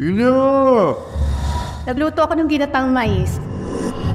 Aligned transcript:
Lilia! 0.00 0.96
Nagluto 1.84 2.24
ako 2.24 2.32
ng 2.40 2.48
ginatang 2.48 2.88
mais. 2.88 3.36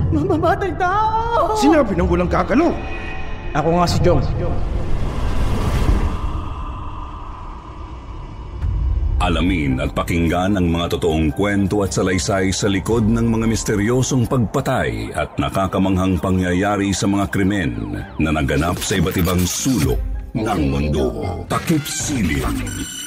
Mamamatay 0.10 0.74
tao! 0.82 1.54
Sinabi 1.62 1.94
ng 1.94 2.10
walang 2.10 2.26
kakalo. 2.26 2.74
Ako 3.54 3.70
nga 3.78 3.86
si 3.86 4.02
Jong. 4.02 4.26
Alamin 9.22 9.78
at 9.82 9.94
pakinggan 9.94 10.58
ang 10.58 10.70
mga 10.70 10.98
totoong 10.98 11.34
kwento 11.34 11.86
at 11.86 11.94
salaysay 11.94 12.50
sa 12.50 12.66
likod 12.66 13.06
ng 13.06 13.26
mga 13.26 13.46
misteryosong 13.46 14.26
pagpatay 14.26 15.14
at 15.14 15.38
nakakamanghang 15.38 16.18
pangyayari 16.18 16.94
sa 16.94 17.06
mga 17.06 17.30
krimen 17.30 18.02
na 18.18 18.30
naganap 18.34 18.78
sa 18.82 18.98
iba't 18.98 19.18
ibang 19.22 19.42
sulok 19.42 20.02
ng 20.34 20.62
mundo. 20.70 21.06
Takip 21.50 21.86
Silim. 21.86 23.05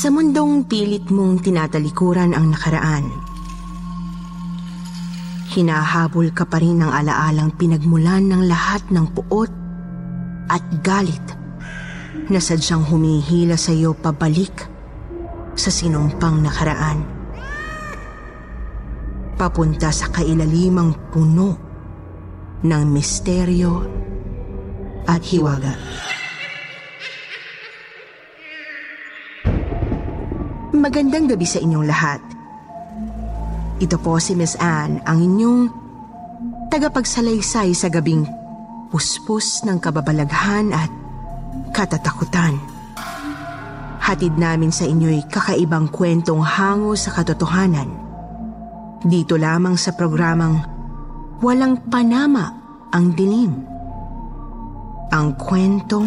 Sa 0.00 0.08
mundong 0.08 0.64
pilit 0.64 1.12
mong 1.12 1.44
tinatalikuran 1.44 2.32
ang 2.32 2.56
nakaraan, 2.56 3.04
hinahabol 5.52 6.32
ka 6.32 6.48
pa 6.48 6.56
rin 6.56 6.80
ng 6.80 6.88
alaalang 6.88 7.52
pinagmulan 7.52 8.24
ng 8.24 8.48
lahat 8.48 8.80
ng 8.88 9.12
puot 9.12 9.52
at 10.48 10.64
galit 10.80 11.20
na 12.32 12.40
sadyang 12.40 12.80
humihila 12.80 13.60
sa 13.60 13.76
iyo 13.76 13.92
pabalik 13.92 14.72
sa 15.52 15.68
sinumpang 15.68 16.40
nakaraan. 16.48 17.04
Papunta 19.36 19.92
sa 19.92 20.08
kailalimang 20.08 21.12
puno 21.12 21.60
ng 22.64 22.82
misteryo 22.88 23.84
at 25.04 25.20
hiwaga. 25.28 25.76
Magandang 30.70 31.26
gabi 31.26 31.42
sa 31.50 31.58
inyong 31.58 31.82
lahat. 31.82 32.22
Ito 33.82 33.98
po 33.98 34.22
si 34.22 34.38
Miss 34.38 34.54
Anne, 34.54 35.02
ang 35.02 35.18
inyong 35.18 35.66
tagapagsalaysay 36.70 37.74
sa 37.74 37.90
gabing 37.90 38.22
puspos 38.94 39.66
ng 39.66 39.82
kababalaghan 39.82 40.70
at 40.70 40.86
katatakutan. 41.74 42.54
Hatid 43.98 44.38
namin 44.38 44.70
sa 44.70 44.86
inyo'y 44.86 45.26
kakaibang 45.26 45.90
kwentong 45.90 46.46
hango 46.46 46.94
sa 46.94 47.18
katotohanan. 47.18 47.90
Dito 49.02 49.34
lamang 49.34 49.74
sa 49.74 49.90
programang 49.90 50.62
Walang 51.42 51.90
Panama 51.90 52.46
ang 52.94 53.10
Dilim. 53.18 53.52
Ang 55.10 55.34
kwentong 55.34 56.06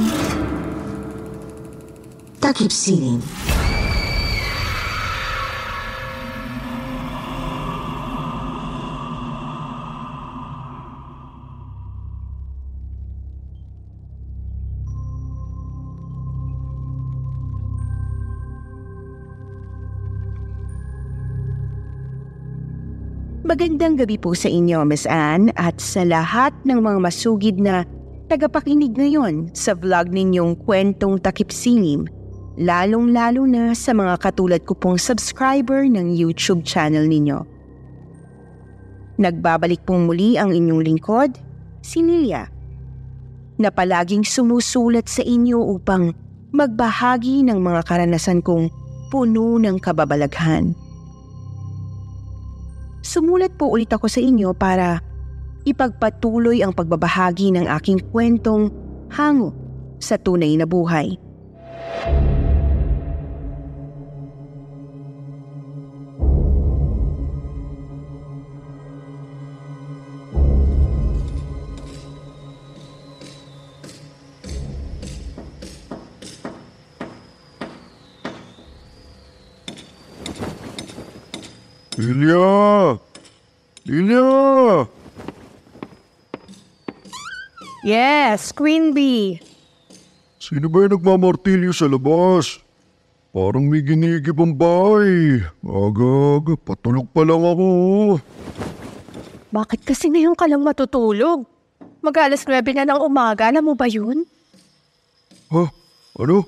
Takip 2.39 2.71
Siling. 2.71 3.52
Magandang 23.53 24.01
gabi 24.01 24.17
po 24.17 24.33
sa 24.33 24.49
inyo, 24.49 24.81
Miss 24.81 25.05
Anne, 25.05 25.53
at 25.53 25.77
sa 25.77 26.01
lahat 26.01 26.49
ng 26.65 26.81
mga 26.81 26.97
masugid 26.97 27.61
na 27.61 27.85
tagapakinig 28.25 28.97
ngayon 28.97 29.53
sa 29.53 29.77
vlog 29.77 30.09
ninyong 30.09 30.57
kwentong 30.65 31.21
takip 31.21 31.53
silim, 31.53 32.09
lalong-lalo 32.57 33.45
na 33.45 33.77
sa 33.77 33.93
mga 33.93 34.17
katulad 34.25 34.57
ko 34.65 34.73
pong 34.73 34.97
subscriber 34.97 35.85
ng 35.85 36.17
YouTube 36.17 36.65
channel 36.65 37.05
ninyo. 37.05 37.45
Nagbabalik 39.21 39.85
pong 39.85 40.09
muli 40.09 40.33
ang 40.33 40.49
inyong 40.49 40.81
lingkod, 40.81 41.37
si 41.85 42.01
Lilia, 42.01 42.49
na 43.61 43.69
palaging 43.69 44.25
sumusulat 44.25 45.05
sa 45.05 45.21
inyo 45.21 45.61
upang 45.61 46.09
magbahagi 46.57 47.45
ng 47.45 47.61
mga 47.61 47.85
karanasan 47.85 48.41
kong 48.41 48.73
puno 49.13 49.61
ng 49.61 49.77
kababalaghan. 49.77 50.73
Sumulat 53.03 53.59
po 53.59 53.67
ulit 53.67 53.91
ako 53.91 54.07
sa 54.07 54.23
inyo 54.23 54.55
para 54.55 55.03
ipagpatuloy 55.67 56.63
ang 56.63 56.71
pagbabahagi 56.71 57.51
ng 57.51 57.67
aking 57.67 57.99
kwentong 58.15 58.71
hango 59.11 59.51
sa 59.99 60.15
tunay 60.15 60.55
na 60.55 60.63
buhay. 60.63 61.19
Lilia! 83.83 84.87
Yes, 87.83 88.55
Queen 88.55 88.95
Bee. 88.95 89.43
Sino 90.39 90.71
ba 90.71 90.87
yung 90.87 90.95
nagmamartilyo 90.95 91.75
sa 91.75 91.91
labas? 91.91 92.63
Parang 93.35 93.67
may 93.67 93.83
ginigib 93.83 94.39
ang 94.39 94.55
bahay. 94.55 95.43
Aga-aga, 95.59 96.55
patulog 96.63 97.11
pa 97.11 97.27
lang 97.27 97.43
ako. 97.43 97.67
Bakit 99.51 99.83
kasi 99.83 100.07
ngayon 100.07 100.39
ka 100.39 100.47
lang 100.47 100.63
matutulog? 100.63 101.43
Mag-alas 101.99 102.47
9 102.47 102.63
na 102.71 102.87
ng 102.87 103.03
umaga, 103.03 103.51
alam 103.51 103.67
mo 103.67 103.75
ba 103.75 103.91
yun? 103.91 104.23
Ha? 105.51 105.63
Ano? 106.23 106.47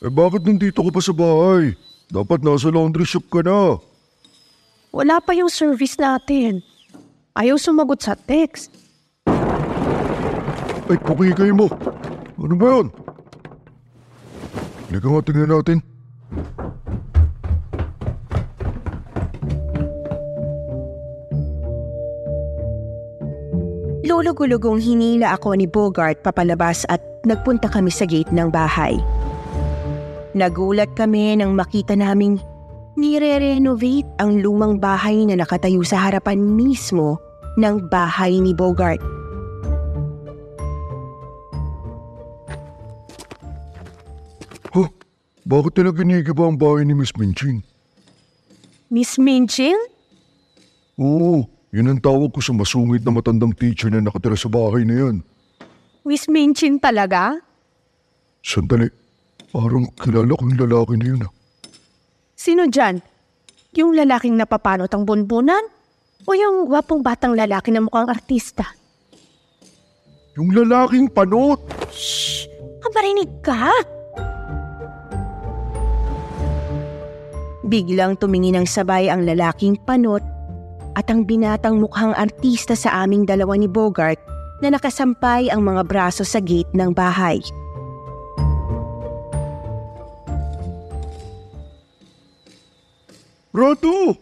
Eh 0.00 0.12
bakit 0.12 0.44
nandito 0.44 0.84
ka 0.84 0.90
pa 0.92 1.00
sa 1.00 1.16
bahay? 1.16 1.72
Dapat 2.12 2.44
nasa 2.44 2.68
laundry 2.68 3.08
shop 3.08 3.32
ka 3.32 3.40
na. 3.40 3.80
Wala 4.90 5.22
pa 5.22 5.30
yung 5.38 5.50
service 5.50 5.94
natin. 5.94 6.66
Ayaw 7.38 7.54
sumagot 7.54 8.02
sa 8.02 8.18
text. 8.18 8.74
Ay, 10.90 10.98
pukikay 10.98 11.54
mo. 11.54 11.70
Ano 12.34 12.54
ba 12.58 12.66
yun? 12.74 12.86
Halika 14.90 15.06
nga, 15.06 15.22
tingnan 15.22 15.50
natin. 15.54 15.78
Lulugulugong 24.02 24.82
hinila 24.82 25.38
ako 25.38 25.54
ni 25.54 25.70
Bogart 25.70 26.26
papalabas 26.26 26.82
at 26.90 26.98
nagpunta 27.22 27.70
kami 27.70 27.94
sa 27.94 28.02
gate 28.10 28.34
ng 28.34 28.50
bahay. 28.50 28.98
Nagulat 30.34 30.90
kami 30.98 31.38
nang 31.38 31.54
makita 31.54 31.94
naming 31.94 32.42
nire-renovate 32.98 34.08
ang 34.18 34.42
lumang 34.42 34.82
bahay 34.82 35.22
na 35.26 35.38
nakatayo 35.38 35.82
sa 35.86 36.02
harapan 36.02 36.40
mismo 36.42 37.20
ng 37.58 37.86
bahay 37.90 38.38
ni 38.38 38.54
Bogart. 38.54 39.02
Ha? 44.74 44.82
Bakit 45.46 45.72
nila 45.78 45.90
ginigiba 45.94 46.46
ang 46.46 46.58
bahay 46.58 46.86
ni 46.86 46.94
Miss 46.94 47.14
Minchin? 47.18 47.62
Miss 48.90 49.18
Minchin? 49.18 49.78
Oo, 50.98 51.46
yun 51.70 51.90
ang 51.90 52.02
tawag 52.02 52.34
ko 52.34 52.42
sa 52.42 52.54
masungit 52.54 53.02
na 53.06 53.14
matandang 53.14 53.54
teacher 53.54 53.90
na 53.90 54.02
nakatira 54.02 54.34
sa 54.34 54.50
bahay 54.50 54.82
na 54.82 54.94
yan. 55.06 55.16
Miss 56.02 56.26
Minchin 56.26 56.82
talaga? 56.82 57.38
Sandali, 58.42 58.88
parang 59.52 59.90
kilala 60.00 60.32
ko 60.34 60.42
yung 60.48 60.58
lalaki 60.58 60.94
na 60.98 61.06
yun 61.06 61.22
ah. 61.26 61.32
Sino 62.40 62.64
dyan? 62.64 63.04
Yung 63.76 63.92
lalaking 63.92 64.32
napapanot 64.40 64.88
ang 64.96 65.04
bunbunan? 65.04 65.60
O 66.24 66.32
yung 66.32 66.72
gwapong 66.72 67.04
batang 67.04 67.36
lalaki 67.36 67.68
na 67.68 67.84
mukhang 67.84 68.08
artista? 68.08 68.64
Yung 70.40 70.48
lalaking 70.56 71.12
panot! 71.12 71.60
Kabarinig 72.80 73.28
ka? 73.44 73.68
Biglang 77.68 78.16
tumingin 78.16 78.64
ng 78.64 78.64
sabay 78.64 79.12
ang 79.12 79.28
lalaking 79.28 79.76
panot 79.84 80.24
at 80.96 81.12
ang 81.12 81.28
binatang 81.28 81.76
mukhang 81.76 82.16
artista 82.16 82.72
sa 82.72 83.04
aming 83.04 83.28
dalawa 83.28 83.52
ni 83.52 83.68
Bogart 83.68 84.16
na 84.64 84.72
nakasampay 84.72 85.52
ang 85.52 85.60
mga 85.60 85.84
braso 85.84 86.24
sa 86.24 86.40
gate 86.40 86.72
ng 86.72 86.96
bahay. 86.96 87.36
Rado! 93.50 94.14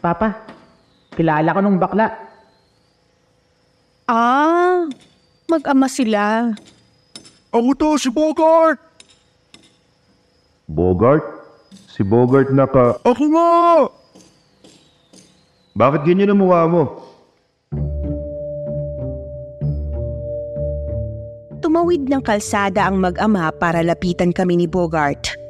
Papa, 0.00 0.48
kilala 1.12 1.52
ko 1.52 1.60
nung 1.60 1.76
bakla. 1.76 2.08
Ah, 4.08 4.88
mag-ama 5.44 5.92
sila. 5.92 6.56
Ako 7.52 7.70
to, 7.76 7.88
si 8.00 8.08
Bogart! 8.08 8.80
Bogart? 10.64 11.20
Si 11.92 12.00
Bogart 12.00 12.48
na 12.48 12.64
ka... 12.64 12.96
Ako 13.04 13.24
nga! 13.28 13.52
Bakit 15.76 16.08
ganyan 16.08 16.32
ang 16.32 16.40
mukha 16.40 16.64
mo? 16.64 16.82
Tumawid 21.60 22.08
ng 22.08 22.24
kalsada 22.24 22.88
ang 22.88 22.96
mag-ama 23.04 23.52
para 23.52 23.84
lapitan 23.84 24.32
kami 24.32 24.64
ni 24.64 24.66
Bogart. 24.66 25.41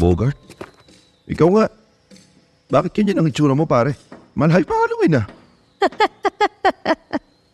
Bogart? 0.00 0.38
Ikaw 1.28 1.48
nga. 1.52 1.66
Bakit 2.72 2.90
ganyan 2.96 3.20
ang 3.20 3.28
itsura 3.28 3.52
mo, 3.52 3.68
pare? 3.68 3.92
Malhay 4.32 4.64
pa 4.64 4.72
Halloween 4.72 5.20
ah. 5.20 5.26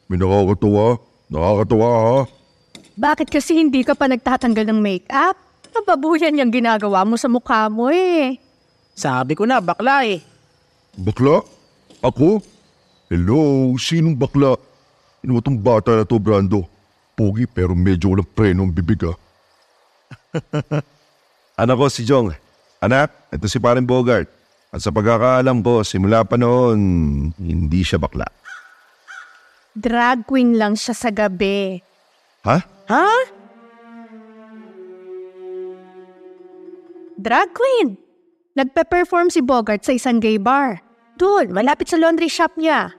May 0.07 0.15
nakakatawa. 0.15 1.03
Nakakatawa 1.27 1.89
ha. 1.91 2.19
Bakit 2.95 3.29
kasi 3.35 3.59
hindi 3.59 3.83
ka 3.83 3.99
pa 3.99 4.07
nagtatanggal 4.07 4.71
ng 4.71 4.79
makeup? 4.79 5.35
Nababuyan 5.75 6.39
yung 6.39 6.55
ginagawa 6.55 7.03
mo 7.03 7.19
sa 7.19 7.27
mukha 7.27 7.67
mo 7.67 7.91
eh. 7.91 8.39
Sabi 8.97 9.35
ko 9.37 9.45
na, 9.45 9.59
bakla 9.61 10.07
eh. 10.07 10.23
Bakla? 10.97 11.43
Ako? 12.01 12.41
Hello, 13.13 13.75
sinong 13.77 14.17
bakla? 14.17 14.57
Ano 15.21 15.43
tong 15.43 15.59
bata 15.59 15.93
na 15.99 16.09
to, 16.09 16.17
Brando? 16.17 16.65
Pogi 17.13 17.45
pero 17.45 17.77
medyo 17.77 18.13
walang 18.13 18.29
preno 18.31 18.65
ang 18.65 18.73
bibig 18.73 19.03
ah. 19.05 19.17
Anak 21.57 21.81
ko 21.81 21.89
si 21.89 22.05
Jong. 22.05 22.37
Anak, 22.85 23.33
ito 23.33 23.49
si 23.49 23.57
Paren 23.57 23.89
Bogart. 23.89 24.29
At 24.69 24.85
sa 24.85 24.93
pagkakaalam 24.93 25.65
ko, 25.65 25.81
simula 25.81 26.21
pa 26.21 26.37
noon, 26.37 26.77
hindi 27.41 27.81
siya 27.81 27.97
bakla. 27.97 28.29
Drag 29.73 30.29
queen 30.29 30.61
lang 30.61 30.77
siya 30.77 30.93
sa 30.93 31.09
gabi. 31.09 31.81
Ha? 32.45 32.61
Ha? 32.93 33.09
Drag 37.17 37.49
queen! 37.57 37.97
Nagpe-perform 38.53 39.33
si 39.33 39.41
Bogart 39.41 39.81
sa 39.81 39.97
isang 39.97 40.21
gay 40.21 40.37
bar. 40.37 40.85
Doon, 41.17 41.57
malapit 41.57 41.89
sa 41.89 41.97
laundry 41.97 42.29
shop 42.29 42.53
niya. 42.61 42.93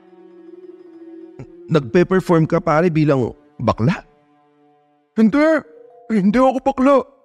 Nagpe-perform 1.70 2.50
ka 2.50 2.58
pare 2.58 2.90
bilang 2.90 3.38
bakla? 3.62 4.02
Hindi. 5.14 5.46
Hindi 6.10 6.38
ako 6.42 6.60
bakla. 6.66 7.17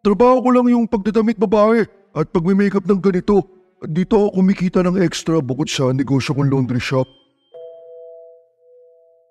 Trabaho 0.00 0.40
ko 0.40 0.48
lang 0.48 0.66
yung 0.72 0.88
pagdadamit 0.88 1.36
babae 1.36 1.84
at 2.16 2.26
pag 2.32 2.44
may 2.48 2.56
makeup 2.56 2.88
ng 2.88 3.00
ganito. 3.04 3.44
Dito 3.84 4.16
ako 4.16 4.40
kumikita 4.40 4.80
ng 4.80 4.96
extra 4.96 5.44
bukod 5.44 5.68
sa 5.68 5.92
negosyo 5.92 6.32
kong 6.32 6.48
laundry 6.48 6.80
shop. 6.80 7.04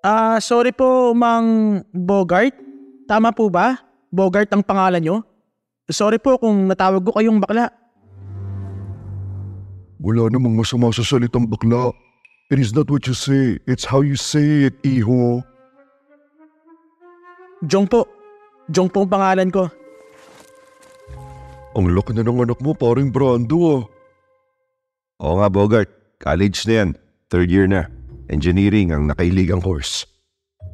Ah, 0.06 0.38
sorry 0.38 0.70
po, 0.70 1.10
Mang 1.10 1.82
Bogart. 1.90 2.54
Tama 3.10 3.34
po 3.34 3.50
ba? 3.50 3.82
Bogart 4.14 4.46
ang 4.54 4.62
pangalan 4.62 5.02
nyo? 5.02 5.16
Sorry 5.90 6.22
po 6.22 6.38
kung 6.38 6.70
natawag 6.70 7.02
ko 7.02 7.18
kayong 7.18 7.42
bakla. 7.42 7.74
Wala 9.98 10.30
namang 10.30 10.54
masama 10.54 10.94
sa 10.94 11.02
salitang 11.02 11.50
bakla. 11.50 11.90
It 12.50 12.62
is 12.62 12.70
not 12.70 12.86
what 12.90 13.10
you 13.10 13.14
say, 13.14 13.58
it's 13.66 13.82
how 13.82 14.06
you 14.06 14.14
say 14.14 14.70
it, 14.70 14.78
iho. 14.86 15.42
Jong 17.66 17.90
po. 17.90 18.06
Jong 18.70 18.86
po 18.86 19.02
ang 19.02 19.10
pangalan 19.10 19.50
ko. 19.50 19.66
Ang 21.78 21.94
laki 21.94 22.18
na 22.18 22.26
ng 22.26 22.42
anak 22.42 22.58
mo, 22.58 22.74
paring 22.74 23.14
Brando 23.14 23.58
ah. 23.62 23.82
Oo 25.22 25.34
nga, 25.38 25.46
Bogart. 25.46 25.90
College 26.18 26.66
na 26.66 26.74
yan. 26.82 26.88
Third 27.30 27.48
year 27.48 27.70
na. 27.70 27.86
Engineering 28.26 28.90
ang 28.90 29.06
nakailigang 29.06 29.62
course. 29.62 30.04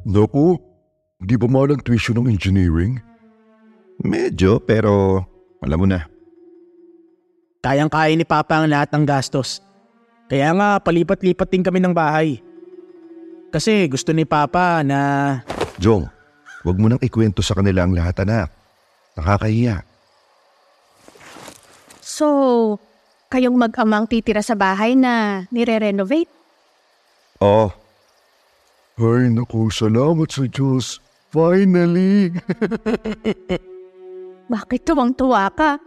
Naku, 0.07 0.57
di 1.21 1.37
ba 1.37 1.45
mahal 1.45 1.77
ang 1.77 1.81
tuition 1.85 2.17
ng 2.17 2.31
engineering? 2.31 2.97
Medyo, 4.01 4.57
pero 4.61 5.21
alam 5.61 5.77
mo 5.77 5.87
na. 5.89 6.05
Kayang-kaya 7.61 8.13
ni 8.13 8.25
Papa 8.25 8.61
ang 8.61 8.69
lahat 8.69 8.93
ng 8.93 9.05
gastos. 9.05 9.61
Kaya 10.27 10.53
nga, 10.53 10.79
palipat-lipat 10.81 11.47
din 11.49 11.63
kami 11.65 11.79
ng 11.81 11.93
bahay. 11.95 12.41
Kasi 13.53 13.87
gusto 13.87 14.11
ni 14.11 14.27
Papa 14.27 14.83
na... 14.83 14.99
Jong, 15.79 16.09
wag 16.65 16.77
mo 16.77 16.89
nang 16.89 17.01
ikwento 17.01 17.39
sa 17.45 17.55
kanila 17.55 17.85
ang 17.85 17.95
lahat 17.95 18.21
anak. 18.23 18.51
Nakakahiya. 19.17 19.96
So, 22.17 22.25
kayong 23.29 23.61
mag-amang 23.61 24.09
titira 24.09 24.41
sa 24.41 24.57
bahay 24.57 24.97
na 24.97 25.45
nire-renovate? 25.53 26.33
Oo. 27.45 27.69
Ay, 28.97 29.29
naku, 29.29 29.69
salamat 29.69 30.25
sa 30.25 30.49
Diyos. 30.49 30.97
Finally! 31.29 32.33
Bakit 34.53 34.81
tuwang-tuwa 34.81 35.45
ka? 35.53 35.77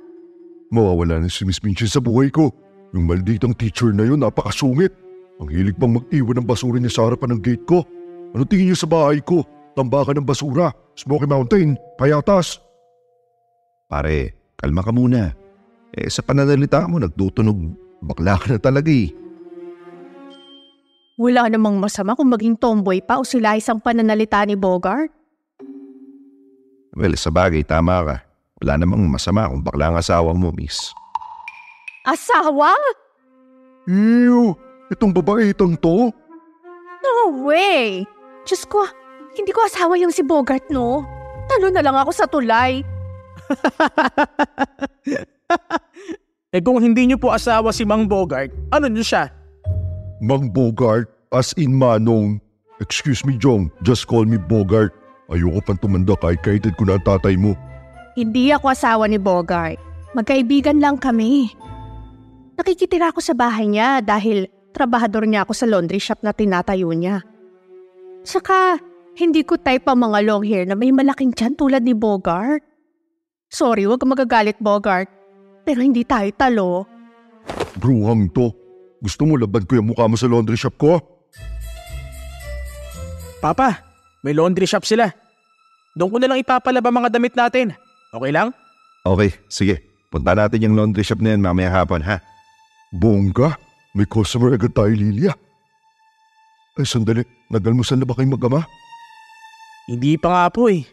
Mawawala 0.70 1.18
na 1.18 1.26
si 1.26 1.42
Miss 1.42 1.58
Minchin 1.66 1.90
sa 1.90 1.98
buhay 1.98 2.30
ko. 2.30 2.54
Yung 2.94 3.10
malditang 3.10 3.58
teacher 3.58 3.90
na 3.90 4.06
yun, 4.06 4.22
napakasungit. 4.22 4.94
Ang 5.42 5.50
hilig 5.50 5.74
pang 5.82 5.98
mag-iwan 5.98 6.38
ng 6.38 6.46
basura 6.46 6.78
niya 6.78 6.94
sa 6.94 7.10
harapan 7.10 7.34
ng 7.34 7.42
gate 7.42 7.66
ko. 7.66 7.82
Ano 8.38 8.46
tingin 8.46 8.70
niyo 8.70 8.78
sa 8.78 8.86
bahay 8.86 9.18
ko? 9.18 9.42
Tambakan 9.74 10.22
ng 10.22 10.28
basura, 10.30 10.70
Smoky 10.94 11.26
Mountain, 11.26 11.74
payatas. 11.98 12.62
Pare, 13.90 14.54
kalma 14.54 14.86
ka 14.86 14.94
muna. 14.94 15.39
Eh 15.94 16.06
sa 16.06 16.22
pananalita 16.22 16.86
mo, 16.86 17.02
nagtutunog. 17.02 17.58
Bakla 18.00 18.38
ka 18.38 18.46
na 18.54 18.58
talaga 18.62 18.88
eh. 18.88 19.10
Wala 21.20 21.52
namang 21.52 21.76
masama 21.76 22.16
kung 22.16 22.32
maging 22.32 22.56
tomboy 22.56 23.04
pa 23.04 23.20
o 23.20 23.28
sila 23.28 23.58
isang 23.58 23.76
pananalita 23.76 24.40
ni 24.48 24.56
Bogart. 24.56 25.12
Well, 26.96 27.12
sa 27.20 27.28
bagay, 27.28 27.60
tama 27.68 28.00
ka. 28.08 28.16
Wala 28.64 28.80
namang 28.80 29.04
masama 29.04 29.50
kung 29.52 29.60
bakla 29.60 29.92
ang 29.92 30.00
asawa 30.00 30.32
mo, 30.32 30.48
miss. 30.48 30.96
Asawa? 32.08 32.72
Ew, 33.84 34.56
itong 34.88 35.12
babae 35.12 35.52
itong 35.52 35.76
to? 35.76 36.08
No 37.00 37.44
way! 37.44 38.08
Diyos 38.48 38.64
ko, 38.64 38.88
hindi 39.36 39.52
ko 39.52 39.60
asawa 39.68 40.00
yung 40.00 40.12
si 40.12 40.24
Bogart, 40.24 40.72
no? 40.72 41.04
Talo 41.52 41.68
na 41.68 41.84
lang 41.84 41.96
ako 42.00 42.10
sa 42.16 42.24
tulay. 42.24 42.80
Eh 46.50 46.58
kung 46.58 46.82
hindi 46.82 47.06
nyo 47.06 47.14
po 47.14 47.30
asawa 47.30 47.70
si 47.70 47.86
Mang 47.86 48.10
Bogart, 48.10 48.50
ano 48.74 48.90
nyo 48.90 49.06
siya? 49.06 49.30
Mang 50.18 50.50
Bogart, 50.50 51.06
as 51.30 51.54
in 51.54 51.78
Manong. 51.78 52.42
Excuse 52.82 53.22
me, 53.22 53.38
Jong. 53.38 53.70
Just 53.86 54.10
call 54.10 54.26
me 54.26 54.34
Bogart. 54.34 54.90
Ayoko 55.30 55.62
pang 55.62 55.78
tumanda 55.78 56.18
kahit 56.18 56.42
kaitid 56.42 56.74
ko 56.74 56.90
na 56.90 56.98
ang 56.98 57.06
tatay 57.06 57.38
mo. 57.38 57.54
Hindi 58.18 58.50
ako 58.50 58.66
asawa 58.66 59.06
ni 59.06 59.22
Bogart. 59.22 59.78
Magkaibigan 60.18 60.82
lang 60.82 60.98
kami. 60.98 61.54
Nakikitira 62.58 63.14
ako 63.14 63.22
sa 63.22 63.38
bahay 63.38 63.70
niya 63.70 64.02
dahil 64.02 64.50
trabahador 64.74 65.30
niya 65.30 65.46
ako 65.46 65.54
sa 65.54 65.70
laundry 65.70 66.02
shop 66.02 66.26
na 66.26 66.34
tinatayo 66.34 66.90
niya. 66.90 67.22
Saka, 68.26 68.74
hindi 69.14 69.46
ko 69.46 69.54
type 69.54 69.86
ang 69.86 70.02
mga 70.02 70.18
long 70.26 70.42
hair 70.42 70.66
na 70.66 70.74
may 70.74 70.90
malaking 70.90 71.30
tiyan 71.30 71.54
tulad 71.54 71.86
ni 71.86 71.94
Bogart. 71.94 72.66
Sorry, 73.54 73.86
huwag 73.86 74.02
kang 74.02 74.10
magagalit, 74.10 74.58
Bogart. 74.58 75.19
Pero 75.64 75.80
hindi 75.84 76.02
tayo 76.04 76.28
talo. 76.34 76.68
Bruhang 77.76 78.28
to. 78.32 78.52
Gusto 79.00 79.24
mo 79.24 79.40
laban 79.40 79.64
ko 79.64 79.80
yung 79.80 79.92
mukha 79.92 80.04
mo 80.04 80.16
sa 80.16 80.28
laundry 80.28 80.60
shop 80.60 80.76
ko? 80.76 81.00
Papa, 83.40 83.80
may 84.20 84.36
laundry 84.36 84.68
shop 84.68 84.84
sila. 84.84 85.08
Doon 85.96 86.12
ko 86.12 86.16
na 86.20 86.28
lang 86.28 86.38
ipapalaba 86.44 86.92
mga 86.92 87.08
damit 87.08 87.32
natin. 87.32 87.72
Okay 88.12 88.30
lang? 88.30 88.52
Okay, 89.08 89.32
sige. 89.48 89.80
Punta 90.12 90.36
natin 90.36 90.60
yung 90.60 90.76
laundry 90.76 91.00
shop 91.00 91.24
na 91.24 91.32
yan 91.32 91.40
mamaya 91.40 91.72
hapon, 91.72 92.04
ha? 92.04 92.20
Bongga, 92.92 93.56
may 93.96 94.04
customer 94.04 94.52
agad 94.52 94.76
tayo, 94.76 94.92
Lilia. 94.92 95.32
Ay, 96.76 96.84
sandali. 96.84 97.24
Nagalmusal 97.50 97.98
na 97.98 98.06
ba 98.06 98.14
kayong 98.14 98.36
mag-ama? 98.36 98.62
Hindi 99.90 100.14
pa 100.20 100.28
nga 100.30 100.44
po 100.52 100.70
eh. 100.70 100.86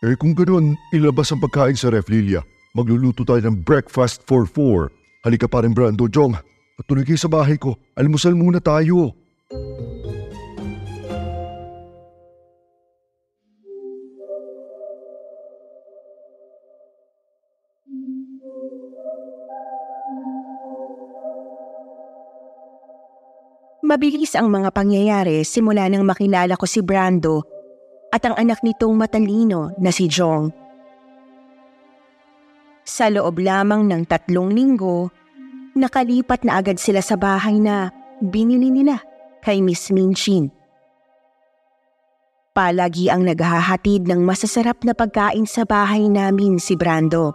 Eh 0.00 0.16
kung 0.16 0.32
ganoon, 0.32 0.78
ilabas 0.96 1.28
ang 1.28 1.44
pagkain 1.44 1.76
sa 1.76 1.92
ref, 1.92 2.08
Lilia. 2.08 2.40
Magluluto 2.70 3.26
tayo 3.26 3.42
ng 3.42 3.66
breakfast 3.66 4.22
for 4.30 4.46
four. 4.46 4.94
Halika 5.26 5.50
pa 5.50 5.66
rin, 5.66 5.74
Brando, 5.74 6.06
Jong. 6.06 6.38
At 6.78 6.84
tuloy 6.86 7.02
kayo 7.02 7.18
sa 7.18 7.26
bahay 7.26 7.58
ko. 7.58 7.74
Almusal 7.98 8.38
muna 8.38 8.62
tayo. 8.62 9.10
Mabilis 23.90 24.38
ang 24.38 24.46
mga 24.46 24.70
pangyayari 24.70 25.42
simula 25.42 25.90
nang 25.90 26.06
makilala 26.06 26.54
ko 26.54 26.62
si 26.62 26.78
Brando 26.78 27.42
at 28.14 28.22
ang 28.22 28.38
anak 28.38 28.62
nitong 28.62 28.94
matalino 28.94 29.74
na 29.82 29.90
si 29.90 30.06
Jong. 30.06 30.59
Sa 33.00 33.08
loob 33.08 33.40
lamang 33.40 33.88
ng 33.88 34.04
tatlong 34.04 34.52
linggo, 34.52 35.08
nakalipat 35.72 36.44
na 36.44 36.60
agad 36.60 36.76
sila 36.76 37.00
sa 37.00 37.16
bahay 37.16 37.56
na 37.56 37.88
binili 38.20 38.68
nila 38.68 39.00
kay 39.40 39.64
Miss 39.64 39.88
Minchin. 39.88 40.52
Palagi 42.52 43.08
ang 43.08 43.24
naghahatid 43.24 44.04
ng 44.04 44.20
masasarap 44.20 44.84
na 44.84 44.92
pagkain 44.92 45.48
sa 45.48 45.64
bahay 45.64 46.12
namin 46.12 46.60
si 46.60 46.76
Brando. 46.76 47.32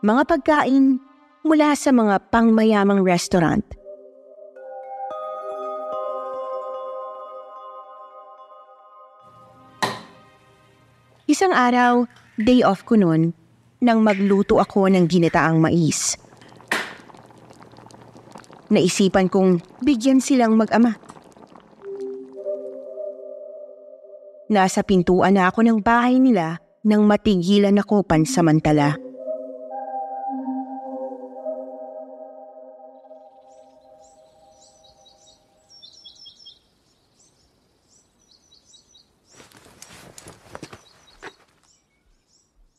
Mga 0.00 0.22
pagkain 0.32 0.96
mula 1.44 1.76
sa 1.76 1.92
mga 1.92 2.32
pangmayamang 2.32 3.04
restaurant– 3.04 3.68
Isang 11.30 11.54
araw, 11.54 12.10
day 12.42 12.58
off 12.66 12.82
ko 12.82 12.98
noon, 12.98 13.30
nang 13.80 14.04
magluto 14.04 14.60
ako 14.60 14.92
ng 14.92 15.04
ginataang 15.08 15.56
mais. 15.56 16.16
Naisipan 18.70 19.26
kong 19.26 19.58
bigyan 19.82 20.22
silang 20.22 20.54
mag-ama. 20.54 20.94
Nasa 24.50 24.86
pintuan 24.86 25.34
na 25.34 25.50
ako 25.50 25.66
ng 25.66 25.78
bahay 25.82 26.22
nila 26.22 26.62
nang 26.86 27.02
matigilan 27.06 27.74
ako 27.82 28.06
pansamantala. 28.06 29.09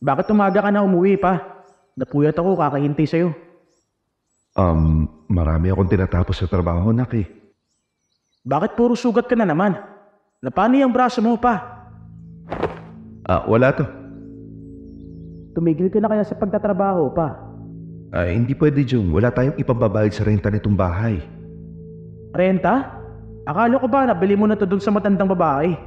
Bakit 0.02 0.34
umaga 0.34 0.66
ka 0.66 0.74
na 0.74 0.82
umuwi 0.82 1.14
pa? 1.14 1.62
Napuyat 1.94 2.34
ako 2.34 2.58
kakahintay 2.58 3.06
sa'yo. 3.06 3.30
Um, 4.58 5.06
marami 5.30 5.70
akong 5.70 5.94
tinatapos 5.94 6.42
sa 6.42 6.50
trabaho, 6.50 6.90
nak 6.90 7.14
eh. 7.14 7.30
Bakit 8.42 8.74
puro 8.74 8.98
sugat 8.98 9.30
ka 9.30 9.38
na 9.38 9.46
naman? 9.46 9.78
Napano 10.42 10.74
yung 10.74 10.90
braso 10.90 11.22
mo 11.22 11.38
pa? 11.38 11.86
Ah, 13.30 13.46
wala 13.46 13.70
to. 13.78 13.86
Tumigil 15.54 15.94
ka 15.94 16.02
na 16.02 16.10
kaya 16.10 16.26
sa 16.26 16.34
pagtatrabaho 16.34 17.14
pa? 17.14 17.38
Ah, 18.10 18.26
hindi 18.26 18.58
pwede, 18.58 18.82
Jung. 18.82 19.14
Wala 19.14 19.30
tayong 19.30 19.62
ipambabayad 19.62 20.12
sa 20.18 20.26
renta 20.26 20.50
nitong 20.50 20.74
bahay. 20.74 21.22
Renta? 22.34 22.98
Akala 23.46 23.78
ko 23.78 23.86
ba 23.86 24.10
nabili 24.10 24.34
mo 24.34 24.50
na 24.50 24.58
to 24.58 24.66
dun 24.66 24.82
sa 24.82 24.90
matandang 24.90 25.30
babae? 25.30 25.78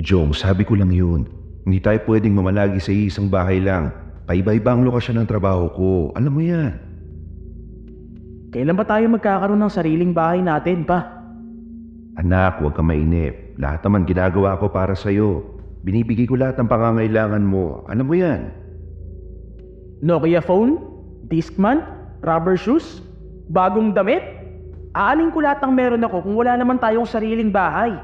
Jong, 0.00 0.32
sabi 0.32 0.64
ko 0.64 0.72
lang 0.72 0.90
yun. 0.90 1.43
Hindi 1.64 1.80
tayo 1.80 1.96
pwedeng 2.04 2.36
mamalagi 2.36 2.76
sa 2.76 2.92
isang 2.92 3.32
bahay 3.32 3.56
lang. 3.56 3.88
Paiba-iba 4.28 4.76
ang 4.76 4.84
lokasyon 4.84 5.24
ng 5.24 5.28
trabaho 5.28 5.64
ko. 5.72 5.90
Alam 6.12 6.32
mo 6.32 6.42
yan. 6.44 6.76
Kailan 8.52 8.76
ba 8.76 8.84
tayo 8.84 9.08
magkakaroon 9.08 9.60
ng 9.60 9.72
sariling 9.72 10.12
bahay 10.12 10.44
natin 10.44 10.84
pa? 10.84 11.24
Anak, 12.20 12.60
huwag 12.60 12.76
kang 12.76 12.86
mainip. 12.86 13.56
Lahat 13.56 13.80
naman 13.82 14.04
ginagawa 14.04 14.60
ko 14.60 14.70
para 14.70 14.92
sa'yo. 14.92 15.42
Binibigay 15.82 16.28
ko 16.28 16.36
lahat 16.38 16.60
ng 16.60 16.68
pangangailangan 16.68 17.42
mo. 17.42 17.82
Alam 17.88 18.06
mo 18.06 18.14
yan. 18.14 18.52
Nokia 20.04 20.44
phone? 20.44 20.78
Discman? 21.32 21.80
Rubber 22.20 22.60
shoes? 22.60 23.00
Bagong 23.48 23.96
damit? 23.96 24.20
Aanin 24.94 25.32
ko 25.32 25.42
lahat 25.42 25.64
ng 25.64 25.72
meron 25.74 26.06
ako 26.06 26.28
kung 26.28 26.36
wala 26.38 26.54
naman 26.54 26.76
tayong 26.78 27.08
sariling 27.08 27.50
bahay. 27.50 27.96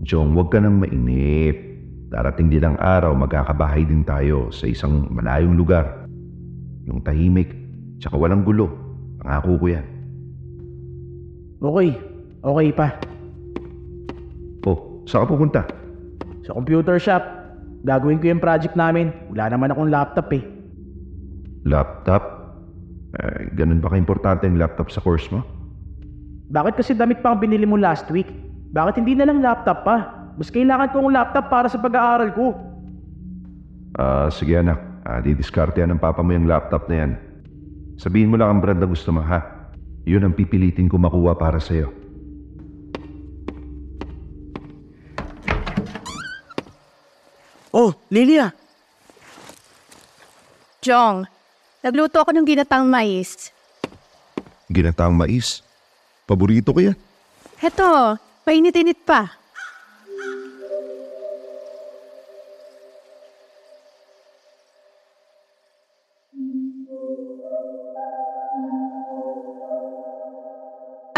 Jong, 0.00 0.32
huwag 0.32 0.48
ka 0.48 0.58
nang 0.64 0.80
mainip. 0.80 1.60
Darating 2.08 2.48
din 2.48 2.64
ang 2.64 2.80
araw, 2.80 3.12
magkakabahay 3.12 3.84
din 3.84 4.00
tayo 4.02 4.48
sa 4.48 4.64
isang 4.64 5.06
malayong 5.12 5.54
lugar. 5.54 6.08
Yung 6.88 7.04
tahimik, 7.04 7.52
tsaka 8.00 8.16
walang 8.16 8.42
gulo. 8.42 8.72
Pangako 9.20 9.60
ko 9.60 9.66
yan. 9.68 9.86
Okay, 11.60 11.90
okay 12.40 12.68
pa. 12.72 12.88
Oh, 14.64 15.04
saan 15.04 15.28
ka 15.28 15.36
pupunta? 15.36 15.62
Sa 16.48 16.56
computer 16.56 16.96
shop. 16.96 17.20
Gagawin 17.84 18.20
ko 18.24 18.32
yung 18.32 18.40
project 18.40 18.74
namin. 18.80 19.12
Wala 19.36 19.52
naman 19.52 19.72
akong 19.72 19.92
laptop 19.92 20.32
eh. 20.32 20.44
Laptop? 21.68 22.24
Eh, 23.20 23.52
ganun 23.52 23.84
ba 23.84 23.92
ka-importante 23.92 24.48
ang 24.48 24.56
laptop 24.56 24.88
sa 24.88 25.04
course 25.04 25.28
mo? 25.28 25.44
Bakit 26.48 26.80
kasi 26.80 26.96
damit 26.96 27.20
pa 27.20 27.36
ang 27.36 27.40
binili 27.44 27.68
mo 27.68 27.76
last 27.76 28.08
week? 28.08 28.28
Bakit 28.70 29.02
hindi 29.02 29.18
na 29.18 29.26
lang 29.26 29.42
laptop 29.42 29.82
pa? 29.82 29.96
Mas 30.38 30.46
kailangan 30.46 30.94
ko 30.94 31.02
ng 31.02 31.10
laptop 31.10 31.50
para 31.50 31.66
sa 31.66 31.82
pag-aaral 31.82 32.30
ko. 32.30 32.54
Ah, 33.98 34.30
sige 34.30 34.54
anak. 34.54 34.78
Ah, 35.02 35.18
didiskartehan 35.18 35.90
ng 35.90 36.00
papa 36.00 36.22
mo 36.22 36.30
yung 36.30 36.46
laptop 36.46 36.86
na 36.86 36.96
yan. 37.02 37.12
Sabihin 37.98 38.30
mo 38.30 38.38
lang 38.38 38.56
ang 38.56 38.60
brand 38.62 38.78
na 38.78 38.86
gusto 38.86 39.10
mo, 39.10 39.20
ha? 39.26 39.70
Yun 40.06 40.24
ang 40.24 40.34
pipilitin 40.38 40.86
ko 40.86 40.96
makuha 40.96 41.34
para 41.34 41.58
sa'yo. 41.58 41.90
Oh, 47.74 47.94
Lilia! 48.10 48.54
Jong, 50.80 51.28
nagluto 51.84 52.22
ako 52.22 52.32
ng 52.32 52.46
ginatang 52.48 52.88
mais. 52.88 53.52
Ginataang 54.72 55.12
mais. 55.12 55.60
Paborito 56.24 56.72
ko 56.72 56.80
yan. 56.80 56.96
Heto, 57.60 58.16
painit-init 58.44 58.98
pa. 59.04 59.40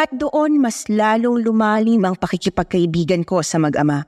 At 0.02 0.10
doon 0.18 0.58
mas 0.58 0.90
lalong 0.90 1.46
lumalim 1.46 2.02
ang 2.02 2.18
pakikipagkaibigan 2.18 3.22
ko 3.22 3.38
sa 3.38 3.62
mag-ama. 3.62 4.02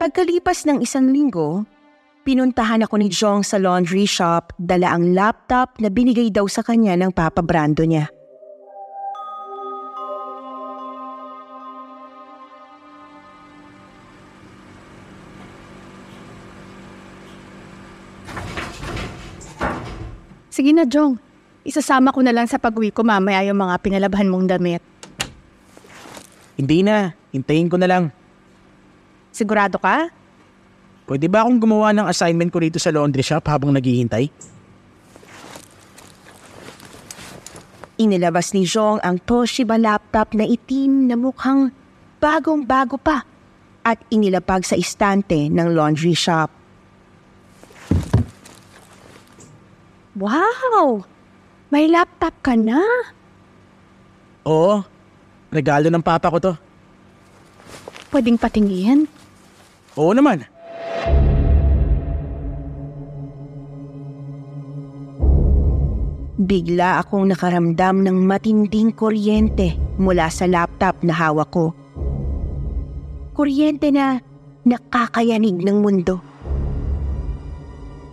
Pagkalipas 0.00 0.66
ng 0.66 0.82
isang 0.82 1.12
linggo, 1.12 1.62
pinuntahan 2.26 2.82
ako 2.82 2.94
ni 2.98 3.06
Jong 3.12 3.46
sa 3.46 3.60
laundry 3.60 4.08
shop 4.08 4.50
dala 4.58 4.96
ang 4.96 5.14
laptop 5.14 5.78
na 5.78 5.92
binigay 5.92 6.32
daw 6.32 6.48
sa 6.50 6.66
kanya 6.66 6.98
ng 6.98 7.14
Papa 7.14 7.44
Brando 7.44 7.86
niya. 7.86 8.10
Sige 20.60 20.76
na, 20.76 20.84
Jong. 20.84 21.16
Isasama 21.64 22.12
ko 22.12 22.20
na 22.20 22.36
lang 22.36 22.44
sa 22.44 22.60
pag-uwi 22.60 22.92
ko 22.92 23.00
mamaya 23.00 23.40
yung 23.48 23.64
mga 23.64 23.80
pinalabhan 23.80 24.28
mong 24.28 24.44
damit. 24.44 24.84
Hindi 26.60 26.84
na. 26.84 27.16
Hintayin 27.32 27.72
ko 27.72 27.80
na 27.80 27.88
lang. 27.88 28.12
Sigurado 29.32 29.80
ka? 29.80 30.12
Pwede 31.08 31.32
ba 31.32 31.48
akong 31.48 31.64
gumawa 31.64 31.96
ng 31.96 32.04
assignment 32.04 32.52
ko 32.52 32.60
rito 32.60 32.76
sa 32.76 32.92
laundry 32.92 33.24
shop 33.24 33.48
habang 33.48 33.72
naghihintay? 33.72 34.28
Inilabas 37.96 38.52
ni 38.52 38.68
Jong 38.68 39.00
ang 39.00 39.16
Toshiba 39.16 39.80
laptop 39.80 40.36
na 40.36 40.44
itim 40.44 41.08
na 41.08 41.16
mukhang 41.16 41.72
bagong-bago 42.20 43.00
pa 43.00 43.24
at 43.80 43.96
inilapag 44.12 44.68
sa 44.68 44.76
istante 44.76 45.48
ng 45.48 45.72
laundry 45.72 46.12
shop. 46.12 46.59
Wow! 50.18 51.06
May 51.70 51.86
laptop 51.86 52.34
ka 52.42 52.58
na. 52.58 52.82
Oo, 54.42 54.82
regalo 55.54 55.86
ng 55.86 56.02
papa 56.02 56.26
ko 56.34 56.38
to. 56.42 56.52
Pwedeng 58.10 58.34
patingin. 58.34 59.06
Oo 59.94 60.10
naman. 60.10 60.42
Bigla 66.40 67.04
akong 67.04 67.30
nakaramdam 67.30 68.02
ng 68.02 68.18
matinding 68.26 68.90
kuryente 68.96 69.78
mula 70.00 70.26
sa 70.32 70.48
laptop 70.50 71.04
na 71.06 71.14
hawak 71.14 71.52
ko. 71.54 71.70
Kuryente 73.36 73.94
na 73.94 74.18
nakakayanig 74.66 75.60
ng 75.62 75.78
mundo. 75.78 76.29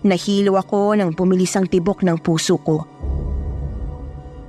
Nahilo 0.05 0.61
ako 0.61 0.93
ng 0.93 1.17
pumilisang 1.17 1.65
tibok 1.65 2.05
ng 2.05 2.21
puso 2.21 2.61
ko. 2.61 2.85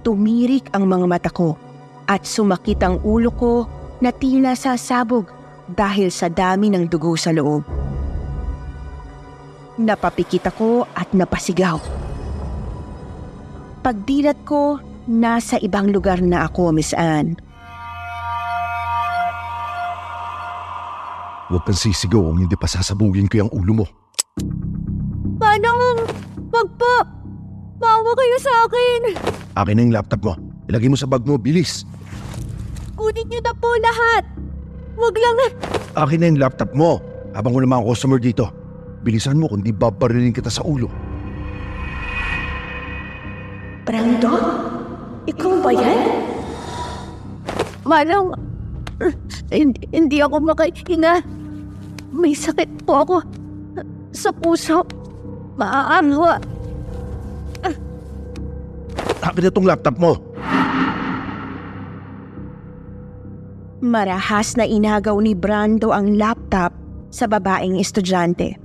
Tumirik 0.04 0.68
ang 0.76 0.84
mga 0.84 1.06
mata 1.08 1.30
ko 1.32 1.56
at 2.04 2.28
sumakit 2.28 2.80
ang 2.84 3.00
ulo 3.00 3.32
ko 3.32 3.64
na 4.04 4.12
tila 4.12 4.52
sasabog 4.52 5.28
dahil 5.68 6.08
sa 6.12 6.28
dami 6.28 6.72
ng 6.72 6.88
dugo 6.88 7.16
sa 7.16 7.32
loob. 7.32 7.64
Napapikit 9.78 10.48
ako 10.48 10.88
at 10.92 11.12
napasigaw. 11.14 11.78
Pagdilat 13.78 14.42
ko, 14.42 14.82
nasa 15.06 15.56
ibang 15.62 15.88
lugar 15.94 16.18
na 16.20 16.50
ako, 16.50 16.74
Miss 16.74 16.92
Anne. 16.92 17.38
Huwag 21.48 21.64
kang 21.64 21.78
sisigaw 21.78 22.28
kung 22.28 22.44
hindi 22.44 22.56
pa 22.60 22.68
sasabugin 22.68 23.30
ko 23.30 23.46
yung 23.46 23.52
ulo 23.54 23.72
mo. 23.72 23.86
Manong! 25.38 25.98
Wag 26.50 26.68
po! 26.74 26.94
Maawa 27.78 28.10
kayo 28.18 28.36
sa 28.42 28.52
akin! 28.66 29.00
Akin 29.54 29.74
na 29.78 29.82
yung 29.86 29.94
laptop 29.94 30.20
mo. 30.26 30.34
Ilagay 30.66 30.90
mo 30.90 30.98
sa 30.98 31.06
bag 31.06 31.22
mo, 31.22 31.38
bilis. 31.38 31.86
Kunin 32.98 33.26
niyo 33.30 33.38
na 33.46 33.54
po 33.54 33.70
lahat! 33.78 34.26
Wag 34.98 35.14
lang 35.14 35.36
Akin 35.94 36.18
na 36.18 36.26
yung 36.26 36.42
laptop 36.42 36.74
mo. 36.74 36.98
Habang 37.38 37.54
wala 37.54 37.70
mga 37.70 37.86
customer 37.86 38.18
dito. 38.18 38.50
Bilisan 39.06 39.38
mo 39.38 39.46
kundi 39.46 39.70
babarilin 39.70 40.34
kita 40.34 40.50
sa 40.50 40.66
ulo. 40.66 40.90
Brando? 43.86 44.34
Ikaw 45.30 45.52
ba 45.62 45.70
yan? 45.70 46.00
Manong, 47.86 48.34
hindi, 49.54 49.80
hindi 49.94 50.18
ako 50.18 50.42
makahinga. 50.44 51.22
May 52.10 52.34
sakit 52.34 52.84
po 52.84 53.06
ako 53.06 53.16
sa 54.10 54.34
puso. 54.34 54.82
Maaarwa. 55.58 56.38
Akin 59.28 59.42
na 59.44 59.50
tong 59.50 59.66
laptop 59.68 59.96
mo. 59.98 60.12
Marahas 63.82 64.54
na 64.58 64.64
inagaw 64.66 65.18
ni 65.18 65.34
Brando 65.34 65.90
ang 65.90 66.14
laptop 66.14 66.74
sa 67.10 67.26
babaeng 67.26 67.78
estudyante. 67.78 68.58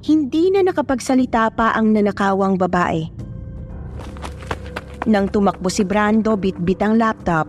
Hindi 0.00 0.48
na 0.52 0.64
nakapagsalita 0.64 1.52
pa 1.52 1.76
ang 1.76 1.92
nanakawang 1.92 2.56
babae. 2.56 3.08
Nang 5.08 5.28
tumakbo 5.28 5.68
si 5.72 5.84
Brando 5.84 6.36
bitbit 6.36 6.80
ang 6.80 6.96
laptop, 7.00 7.48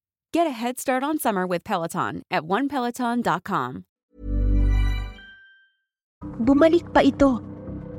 Get 0.31 0.47
a 0.47 0.55
head 0.55 0.79
start 0.79 1.03
on 1.03 1.19
summer 1.19 1.43
with 1.45 1.63
Peloton 1.63 2.23
at 2.31 2.43
onepeloton.com. 2.47 3.83
bumalik 6.41 6.89
pa 6.91 7.05
ito. 7.05 7.39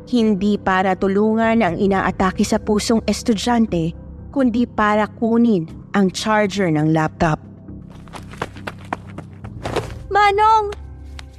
Hindi 0.03 0.59
para 0.59 0.99
tulungan 0.99 1.63
ang 1.63 1.79
inaatake 1.79 2.43
sa 2.43 2.59
pusong 2.59 3.01
estudyante, 3.07 3.95
kundi 4.35 4.67
para 4.67 5.07
kunin 5.07 5.71
ang 5.95 6.11
charger 6.11 6.67
ng 6.75 6.91
laptop. 6.91 7.39
Manong! 10.11 10.75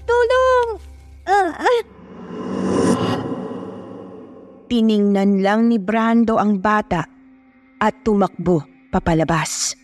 Tulong! 0.07 0.67
Ah, 1.27 1.51
ah. 1.59 1.81
Tiningnan 4.71 5.43
lang 5.43 5.69
ni 5.69 5.77
Brando 5.77 6.39
ang 6.39 6.57
bata 6.57 7.05
at 7.83 7.93
tumakbo 8.01 8.63
papalabas. 8.89 9.82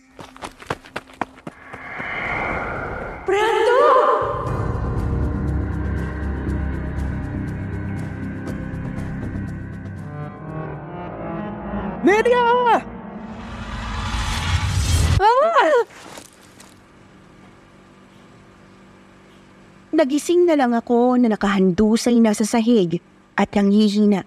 Nelia! 12.10 12.46
Ah! 15.20 15.80
Nagising 19.94 20.48
na 20.48 20.58
lang 20.58 20.74
ako 20.74 21.20
na 21.22 21.30
nakahandusay 21.30 22.18
na 22.18 22.34
sa 22.34 22.42
sahig 22.42 22.98
at 23.38 23.54
nanghihina. 23.54 24.26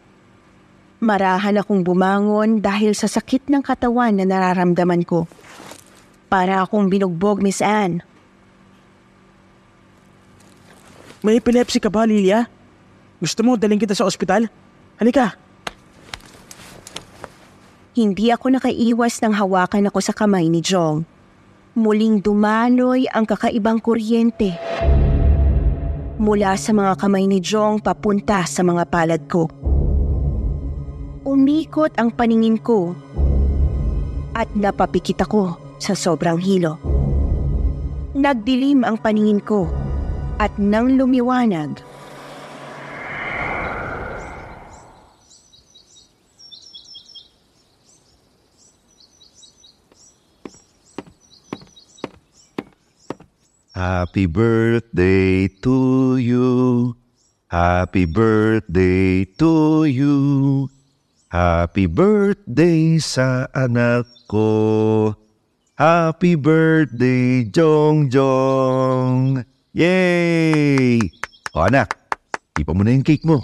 Marahan 1.04 1.60
akong 1.60 1.84
bumangon 1.84 2.63
dahil 2.63 2.96
sa 2.96 3.12
sakit 3.12 3.52
ng 3.52 3.60
katawan 3.60 4.15
na 4.15 4.24
nararamdaman 4.24 5.04
ko. 5.04 5.28
Para 6.32 6.63
akong 6.63 6.88
binugbog, 6.88 7.43
Miss 7.43 7.60
Anne. 7.60 8.00
May 11.19 11.43
epilepsy 11.43 11.84
ka 11.84 11.91
ba, 11.91 12.08
Lilia? 12.08 12.48
Gusto 13.19 13.43
mo 13.43 13.60
daling 13.60 13.80
kita 13.80 13.96
sa 13.96 14.08
ospital? 14.08 14.48
Halika. 15.00 15.42
Hindi 17.93 18.34
ako 18.34 18.58
nakaiwas 18.58 19.21
ng 19.21 19.38
hawakan 19.38 19.93
ako 19.93 20.01
sa 20.01 20.17
kamay 20.17 20.49
ni 20.49 20.65
Jong. 20.65 21.06
Muling 21.77 22.25
dumaloy 22.25 23.06
ang 23.06 23.21
kakaibang 23.21 23.77
kuryente. 23.77 24.58
Mula 26.17 26.58
sa 26.58 26.73
mga 26.73 26.97
kamay 26.97 27.29
ni 27.29 27.38
Jong 27.38 27.86
papunta 27.86 28.49
sa 28.49 28.65
mga 28.65 28.89
palad 28.89 29.21
ko. 29.29 29.45
Umikot 31.21 31.93
ang 32.01 32.10
paningin 32.10 32.58
ko 32.58 32.97
at 34.34 34.49
napapikit 34.58 35.29
ako 35.29 35.53
sa 35.77 35.93
sobrang 35.93 36.41
hilo. 36.41 36.82
Nagdilim 38.17 38.82
ang 38.82 38.97
paningin 38.97 39.38
ko 39.38 39.69
at 40.41 40.49
nang 40.58 40.97
lumiwanag, 40.97 41.77
Happy 53.73 54.29
birthday 54.29 55.49
to 55.65 56.13
you. 56.21 56.93
Happy 57.49 58.05
birthday 58.05 59.25
to 59.41 59.89
you. 59.89 60.17
Happy 61.33 61.89
birthday 61.89 63.01
sa 63.01 63.49
anak 63.49 64.05
ko. 64.29 65.17
Happy 65.73 66.38
birthday, 66.38 67.49
Jong 67.49 68.13
Jong. 68.13 69.41
Yay! 69.73 71.01
O 71.57 71.65
anak, 71.65 71.97
ipa 72.53 72.77
mo 72.77 72.86
na 72.86 72.93
yung 72.93 73.01
cake 73.01 73.25
mo. 73.25 73.41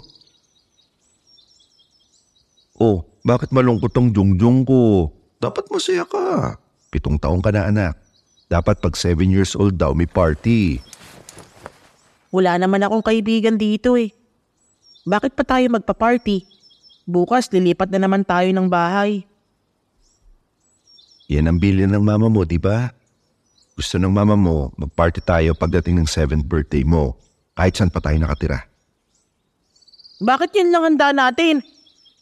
Oh, 2.78 3.02
bakit 3.26 3.50
malungkot 3.50 3.98
tong 3.98 4.14
Jong 4.14 4.62
ko? 4.62 5.10
Dapat 5.42 5.74
masaya 5.74 6.06
ka. 6.06 6.54
Pitong 6.94 7.18
taong 7.18 7.42
ka 7.42 7.50
na 7.50 7.66
anak. 7.66 8.09
Dapat 8.50 8.82
pag 8.82 8.98
seven 8.98 9.30
years 9.30 9.54
old 9.54 9.78
daw 9.78 9.94
may 9.94 10.10
party. 10.10 10.82
Wala 12.34 12.58
naman 12.58 12.82
akong 12.82 13.06
kaibigan 13.06 13.62
dito 13.62 13.94
eh. 13.94 14.10
Bakit 15.06 15.38
pa 15.38 15.46
tayo 15.46 15.70
magpa-party? 15.70 16.50
Bukas 17.06 17.54
lilipat 17.54 17.94
na 17.94 18.02
naman 18.02 18.26
tayo 18.26 18.50
ng 18.50 18.66
bahay. 18.66 19.22
Yan 21.30 21.46
ang 21.46 21.62
bilin 21.62 21.94
ng 21.94 22.02
mama 22.02 22.26
mo, 22.26 22.42
di 22.42 22.58
ba? 22.58 22.90
Gusto 23.78 24.02
ng 24.02 24.10
mama 24.10 24.34
mo, 24.34 24.74
mag-party 24.82 25.22
tayo 25.22 25.54
pagdating 25.54 26.02
ng 26.02 26.10
7th 26.10 26.42
birthday 26.50 26.82
mo. 26.82 27.22
Kahit 27.54 27.78
saan 27.78 27.94
pa 27.94 28.02
tayo 28.02 28.18
nakatira. 28.18 28.66
Bakit 30.26 30.50
yan 30.58 30.74
lang 30.74 30.84
handa 30.90 31.14
natin? 31.14 31.62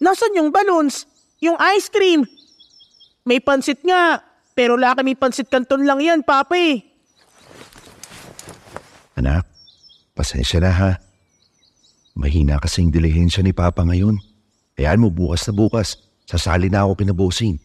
Nasaan 0.04 0.36
yung 0.36 0.52
balloons? 0.52 1.08
Yung 1.40 1.56
ice 1.56 1.88
cream? 1.88 2.28
May 3.24 3.40
pansit 3.40 3.80
nga, 3.88 4.27
pero 4.58 4.74
laki 4.74 5.06
may 5.06 5.14
pansit 5.14 5.54
kanton 5.54 5.86
lang 5.86 6.02
yan, 6.02 6.26
Papa 6.26 6.58
eh. 6.58 6.82
Anak, 9.14 9.46
pasensya 10.18 10.58
na 10.58 10.74
ha. 10.74 10.92
Mahina 12.18 12.58
kasing 12.58 12.90
dilihensya 12.90 13.46
ni 13.46 13.54
Papa 13.54 13.86
ngayon. 13.86 14.18
Hayaan 14.74 14.98
mo 14.98 15.14
bukas 15.14 15.46
na 15.46 15.54
bukas. 15.54 16.02
Sasali 16.26 16.74
na 16.74 16.90
ako 16.90 17.06
kinabosing. 17.06 17.62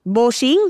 Bossing? 0.00 0.60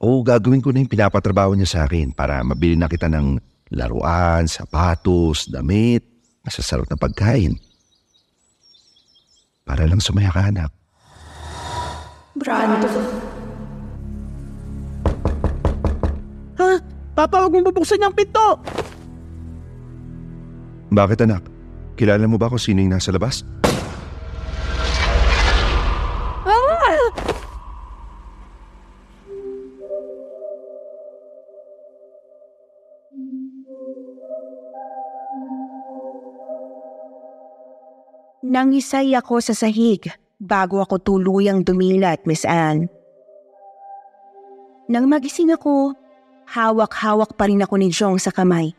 Oo, 0.00 0.24
gagawin 0.24 0.64
ko 0.64 0.72
na 0.72 0.80
yung 0.80 0.88
pinapatrabaho 0.88 1.52
niya 1.52 1.68
sa 1.68 1.80
akin 1.84 2.16
para 2.16 2.40
mabili 2.40 2.80
na 2.80 2.88
kita 2.88 3.12
ng 3.12 3.36
laruan, 3.76 4.48
sapatos, 4.48 5.52
damit, 5.52 6.00
masasarap 6.40 6.88
na 6.88 6.96
pagkain. 6.96 7.60
Para 9.68 9.84
lang 9.84 10.00
sumaya 10.00 10.32
ka, 10.32 10.48
anak. 10.48 10.72
Brando. 12.34 12.90
Ha? 16.58 16.70
Papa, 17.14 17.46
huwag 17.46 17.54
mong 17.54 17.66
bubuksan 17.70 18.02
yung 18.02 18.10
pinto! 18.10 18.58
Bakit 20.90 21.26
anak? 21.30 21.46
Kilala 21.94 22.26
mo 22.26 22.34
ba 22.34 22.50
kung 22.50 22.58
sino 22.58 22.82
yung 22.82 22.94
nasa 22.94 23.14
labas? 23.14 23.46
Nangisay 38.44 39.18
ako 39.18 39.42
sa 39.42 39.50
sahig 39.50 40.14
bago 40.40 40.82
ako 40.82 41.00
tuluyang 41.00 41.62
dumilat, 41.62 42.26
Miss 42.26 42.46
Anne. 42.46 42.90
Nang 44.90 45.08
magising 45.08 45.54
ako, 45.54 45.96
hawak-hawak 46.44 47.36
pa 47.40 47.48
rin 47.48 47.64
ako 47.64 47.74
ni 47.80 47.88
Jong 47.88 48.20
sa 48.20 48.28
kamay. 48.28 48.76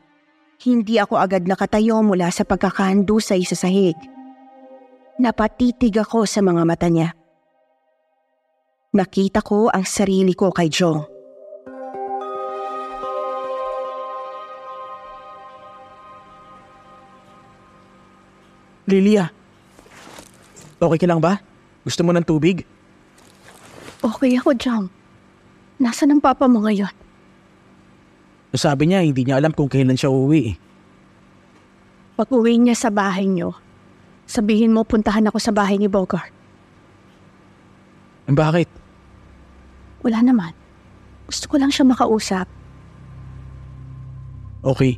Hindi 0.61 1.01
ako 1.01 1.19
agad 1.19 1.49
nakatayo 1.49 1.99
mula 2.05 2.29
sa 2.29 2.45
pagkakahandusay 2.45 3.41
sa 3.43 3.57
sahig. 3.57 3.97
Napatitig 5.17 5.97
ako 5.97 6.27
sa 6.29 6.45
mga 6.45 6.63
mata 6.63 6.87
niya. 6.87 7.11
Nakita 8.95 9.43
ko 9.43 9.67
ang 9.67 9.83
sarili 9.83 10.31
ko 10.31 10.55
kay 10.55 10.71
Jong. 10.71 11.15
Lilia, 18.85 19.25
okay 20.79 20.99
ka 20.99 21.07
lang 21.07 21.21
ba? 21.21 21.39
Gusto 21.85 22.01
mo 22.01 22.11
ng 22.11 22.25
tubig? 22.25 22.65
Okay 24.01 24.37
ako, 24.37 24.53
Jam. 24.57 24.83
Nasaan 25.81 26.17
ang 26.17 26.21
papa 26.23 26.47
mo 26.47 26.63
ngayon? 26.63 26.91
Sabi 28.55 28.87
niya, 28.87 29.03
hindi 29.03 29.27
niya 29.27 29.43
alam 29.43 29.51
kung 29.51 29.67
kailan 29.67 29.99
siya 29.99 30.07
uuwi 30.07 30.55
eh. 30.55 30.55
Pag 32.15 32.31
uwi 32.31 32.55
niya 32.55 32.79
sa 32.79 32.87
bahay 32.87 33.27
niyo, 33.27 33.51
sabihin 34.23 34.71
mo 34.71 34.87
puntahan 34.87 35.27
ako 35.27 35.37
sa 35.43 35.51
bahay 35.51 35.75
ni 35.75 35.91
Bogart. 35.91 36.31
Bakit? 38.31 38.69
Wala 40.01 40.23
naman. 40.23 40.55
Gusto 41.27 41.51
ko 41.51 41.55
lang 41.59 41.69
siya 41.75 41.83
makausap. 41.85 42.47
Okay. 44.63 44.97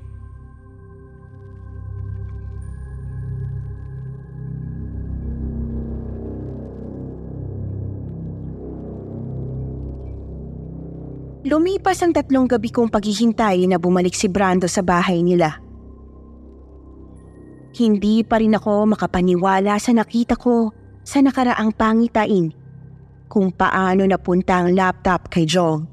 Lumipas 11.48 12.04
ang 12.04 12.12
tatlong 12.12 12.44
gabi 12.44 12.68
kong 12.68 12.92
paghihintay 12.92 13.72
na 13.72 13.80
bumalik 13.80 14.12
si 14.12 14.28
Brando 14.28 14.68
sa 14.68 14.84
bahay 14.84 15.24
nila. 15.24 15.56
Hindi 17.72 18.20
pa 18.28 18.44
rin 18.44 18.52
ako 18.52 18.92
makapaniwala 18.92 19.80
sa 19.80 19.96
nakita 19.96 20.36
ko 20.36 20.76
sa 21.08 21.24
nakaraang 21.24 21.72
pangitain 21.72 22.52
kung 23.32 23.56
paano 23.56 24.04
napunta 24.04 24.60
ang 24.60 24.76
laptop 24.76 25.32
kay 25.32 25.48
Jong. 25.48 25.88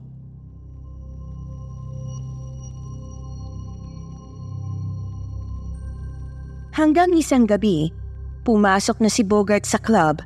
Hanggang 6.74 7.14
isang 7.14 7.46
gabi, 7.46 7.94
pumasok 8.42 8.98
na 8.98 9.06
si 9.06 9.22
Bogart 9.22 9.62
sa 9.62 9.78
club 9.78 10.18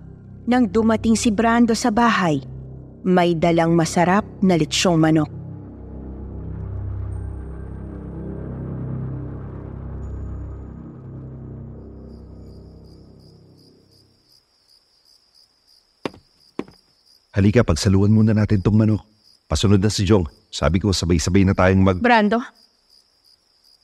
nang 0.48 0.64
dumating 0.64 1.20
si 1.20 1.28
Brando 1.28 1.76
sa 1.76 1.92
bahay 1.92 2.40
may 3.08 3.32
dalang 3.32 3.72
masarap 3.72 4.28
na 4.44 4.60
litsyong 4.60 5.00
manok. 5.00 5.32
Halika, 17.32 17.64
pagsaluan 17.64 18.12
muna 18.12 18.36
natin 18.36 18.60
tong 18.60 18.76
manok. 18.76 19.00
Pasunod 19.48 19.80
na 19.80 19.88
si 19.88 20.04
Jong. 20.04 20.28
Sabi 20.52 20.76
ko, 20.82 20.92
sabay-sabay 20.92 21.46
na 21.48 21.56
tayong 21.56 21.80
mag... 21.80 21.96
Brando, 22.02 22.42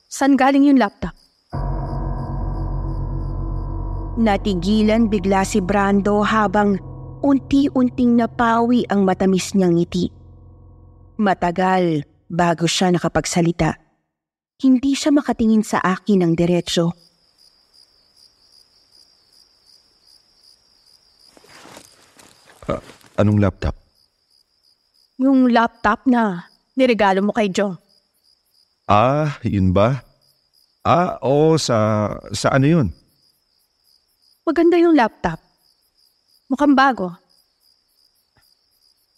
saan 0.05 0.37
galing 0.37 0.69
yung 0.69 0.77
laptop? 0.77 1.15
Natigilan 4.19 5.09
bigla 5.09 5.47
si 5.47 5.63
Brando 5.63 6.21
habang 6.21 6.77
unti-unting 7.25 8.21
napawi 8.21 8.85
ang 8.85 9.01
matamis 9.01 9.57
niyang 9.57 9.73
ngiti. 9.73 10.13
Matagal 11.17 12.05
bago 12.29 12.69
siya 12.69 12.93
nakapagsalita. 12.93 13.81
Hindi 14.61 14.93
siya 14.93 15.09
makatingin 15.09 15.65
sa 15.65 15.81
akin 15.81 16.21
ng 16.21 16.33
diretsyo. 16.37 16.93
Ah, 22.69 22.81
anong 23.17 23.41
laptop? 23.41 23.75
Yung 25.17 25.49
laptop 25.49 26.05
na 26.05 26.45
niregalo 26.77 27.25
mo 27.25 27.33
kay 27.33 27.49
Joe. 27.49 27.73
Ah, 28.85 29.41
yun 29.41 29.73
ba? 29.73 30.05
Ah, 30.85 31.17
oo, 31.25 31.57
sa, 31.57 32.05
sa 32.29 32.53
ano 32.53 32.69
yun? 32.69 32.87
Maganda 34.45 34.77
yung 34.77 34.93
laptop. 34.93 35.44
Mukhang 36.45 36.77
bago. 36.77 37.09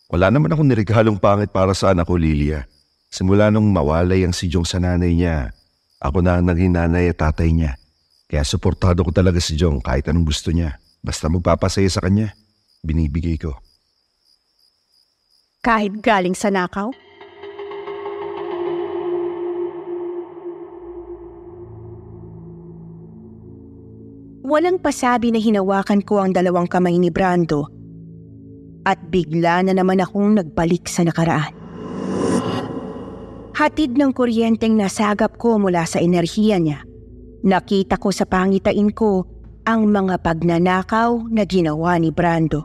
Wala 0.08 0.32
naman 0.32 0.48
akong 0.48 0.68
niregalong 0.68 1.20
pangit 1.20 1.52
para 1.52 1.76
sa 1.76 1.92
anak 1.92 2.08
ko, 2.08 2.16
Lilia. 2.16 2.64
Simula 3.12 3.52
nung 3.52 3.68
mawalay 3.72 4.24
ang 4.24 4.32
si 4.32 4.48
Jong 4.48 4.64
sa 4.64 4.80
nanay 4.80 5.12
niya, 5.12 5.52
ako 6.00 6.24
na 6.24 6.40
ang 6.40 6.48
naging 6.48 6.72
nanay 6.76 7.12
at 7.12 7.20
tatay 7.20 7.52
niya. 7.52 7.76
Kaya 8.28 8.44
suportado 8.48 9.04
ko 9.04 9.12
talaga 9.12 9.40
si 9.40 9.60
Jong 9.60 9.84
kahit 9.84 10.08
anong 10.08 10.28
gusto 10.28 10.52
niya. 10.52 10.80
Basta 11.04 11.28
magpapasaya 11.28 11.88
sa 11.92 12.04
kanya, 12.04 12.36
binibigay 12.84 13.40
ko. 13.40 13.56
Kahit 15.64 16.00
galing 16.00 16.36
sa 16.36 16.48
nakaw? 16.48 16.92
Walang 24.48 24.80
pasabi 24.80 25.36
na 25.36 25.44
hinawakan 25.44 26.08
ko 26.08 26.24
ang 26.24 26.32
dalawang 26.32 26.72
kamay 26.72 26.96
ni 26.96 27.12
Brando 27.12 27.68
at 28.88 28.96
bigla 29.12 29.60
na 29.60 29.76
naman 29.76 30.00
akong 30.00 30.40
nagbalik 30.40 30.88
sa 30.88 31.04
nakaraan. 31.04 31.52
Hatid 33.60 34.00
ng 34.00 34.16
kuryenteng 34.16 34.80
nasagap 34.80 35.36
ko 35.36 35.60
mula 35.60 35.84
sa 35.84 36.00
enerhiya 36.00 36.64
niya. 36.64 36.80
Nakita 37.44 38.00
ko 38.00 38.08
sa 38.16 38.24
pangitain 38.24 38.88
ko 38.96 39.28
ang 39.68 39.92
mga 39.92 40.16
pagnanakaw 40.24 41.28
na 41.28 41.44
ginawa 41.44 42.00
ni 42.00 42.16
Brando. 42.16 42.64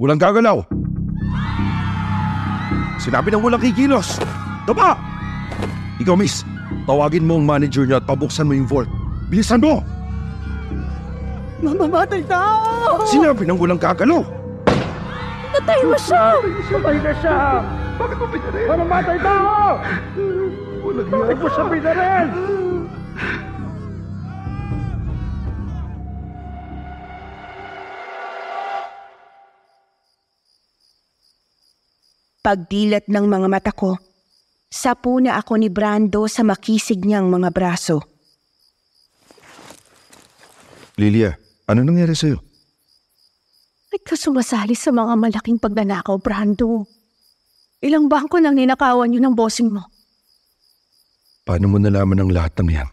Walang 0.00 0.20
gagalaw! 0.24 0.64
Sinabi 2.96 3.28
ng 3.36 3.44
walang 3.44 3.60
kikilos! 3.60 4.16
Tama! 4.64 5.15
Ikaw, 5.96 6.12
miss, 6.12 6.44
tawagin 6.84 7.24
mo 7.24 7.40
ang 7.40 7.48
manager 7.48 7.88
niya 7.88 8.04
at 8.04 8.06
pabuksan 8.08 8.44
mo 8.44 8.52
yung 8.52 8.68
vault. 8.68 8.90
Bilisan 9.32 9.64
mo! 9.64 9.80
Mamamatay 11.64 12.20
na 12.28 12.36
ako! 12.36 13.08
Sinabi 13.08 13.48
ng 13.48 13.56
walang 13.56 13.80
kakalo! 13.80 14.20
Natay 15.56 15.80
mo 15.88 15.96
siya! 15.96 16.36
Patay 16.68 16.96
na 17.00 17.12
siya! 17.16 17.36
Bakit 17.96 18.16
mo 18.20 18.26
pinaril? 18.28 18.66
Mamamatay 18.68 19.16
na 19.24 19.32
ako! 19.32 19.68
Walang 20.84 21.08
Bakit 21.08 21.36
mo 21.40 21.48
siya 21.48 21.64
pinaril? 21.72 22.28
Pagdilat 32.44 33.10
ng 33.10 33.26
mga 33.26 33.46
mata 33.50 33.72
ko, 33.74 33.98
sapo 34.70 35.18
na 35.22 35.38
ako 35.38 35.60
ni 35.60 35.68
Brando 35.70 36.26
sa 36.26 36.42
makisig 36.42 37.02
niyang 37.02 37.30
mga 37.30 37.48
braso. 37.54 38.02
Lilia, 40.96 41.36
ano 41.68 41.84
nangyari 41.84 42.16
sa'yo? 42.16 42.40
Ay 43.92 44.00
ka 44.00 44.16
sumasali 44.16 44.72
sa 44.72 44.92
mga 44.92 45.12
malaking 45.16 45.60
pagnanakaw, 45.60 46.16
Brando. 46.20 46.88
Ilang 47.84 48.08
bangko 48.08 48.40
nang 48.40 48.56
ninakawan 48.56 49.12
yun 49.12 49.28
ng 49.28 49.36
bossing 49.36 49.68
mo. 49.68 49.84
Paano 51.44 51.68
mo 51.70 51.76
nalaman 51.78 52.18
ang 52.18 52.32
lahat 52.32 52.56
ng 52.58 52.68
yan? 52.72 52.88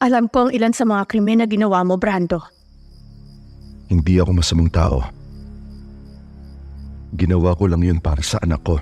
Alam 0.00 0.30
ko 0.30 0.48
ang 0.48 0.50
ilan 0.54 0.72
sa 0.72 0.86
mga 0.86 1.02
krimen 1.10 1.42
na 1.42 1.46
ginawa 1.50 1.82
mo, 1.82 1.98
Brando. 1.98 2.40
Hindi 3.90 4.16
ako 4.16 4.30
masamang 4.32 4.70
tao. 4.72 5.02
Ginawa 7.14 7.54
ko 7.54 7.70
lang 7.70 7.82
yun 7.84 7.98
para 8.02 8.22
sa 8.24 8.40
anak 8.42 8.62
ko. 8.64 8.80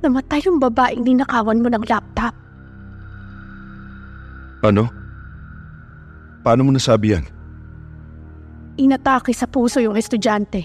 Namatay 0.00 0.40
yung 0.48 0.56
babaeng 0.56 1.04
ninakawan 1.04 1.60
mo 1.60 1.68
ng 1.68 1.84
laptop. 1.84 2.32
Ano? 4.64 4.88
Paano 6.40 6.64
mo 6.64 6.72
nasabi 6.72 7.16
yan? 7.16 7.24
Inatake 8.80 9.36
sa 9.36 9.44
puso 9.44 9.76
yung 9.80 9.96
estudyante. 9.96 10.64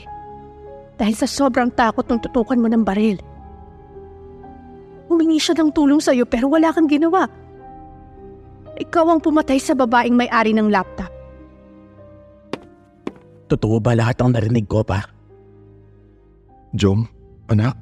Dahil 0.95 1.15
sa 1.19 1.27
sobrang 1.27 1.67
takot 1.75 2.07
nung 2.07 2.23
tutukan 2.23 2.55
mo 2.55 2.71
ng 2.71 2.83
baril. 2.87 3.19
Humingi 5.11 5.39
siya 5.39 5.59
ng 5.59 5.75
tulong 5.75 5.99
sa'yo 5.99 6.23
pero 6.23 6.47
wala 6.47 6.71
kang 6.71 6.87
ginawa. 6.87 7.27
Ikaw 8.75 9.05
ang 9.11 9.19
pumatay 9.19 9.59
sa 9.59 9.75
babaeng 9.75 10.15
may-ari 10.15 10.55
ng 10.55 10.71
laptop. 10.71 11.11
Totoo 13.51 13.77
ba 13.83 13.93
lahat 13.93 14.19
ang 14.23 14.31
narinig 14.31 14.65
ko 14.65 14.81
pa? 14.81 15.03
Jom, 16.75 17.07
anak, 17.51 17.77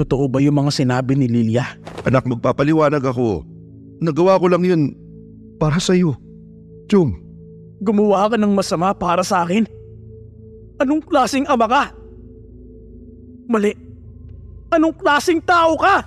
Totoo 0.00 0.32
ba 0.32 0.40
yung 0.40 0.56
mga 0.56 0.72
sinabi 0.72 1.12
ni 1.12 1.28
Lilia? 1.28 1.76
anak 2.08 2.24
magpapaliwanag 2.24 3.04
ako. 3.04 3.44
Nagawa 4.00 4.40
ko 4.40 4.48
lang 4.48 4.64
yun 4.64 4.82
para 5.60 5.76
sa'yo. 5.76 6.16
Jom, 6.88 7.20
Gumawa 7.80 8.28
ka 8.28 8.36
ng 8.36 8.52
masama 8.52 8.92
para 8.92 9.24
sa 9.24 9.44
akin? 9.44 9.64
Anong 10.80 11.00
klaseng 11.04 11.48
ama 11.48 11.64
ka? 11.64 11.84
Mali. 13.48 13.72
Anong 14.72 14.96
klaseng 15.00 15.40
tao 15.44 15.80
ka? 15.80 16.04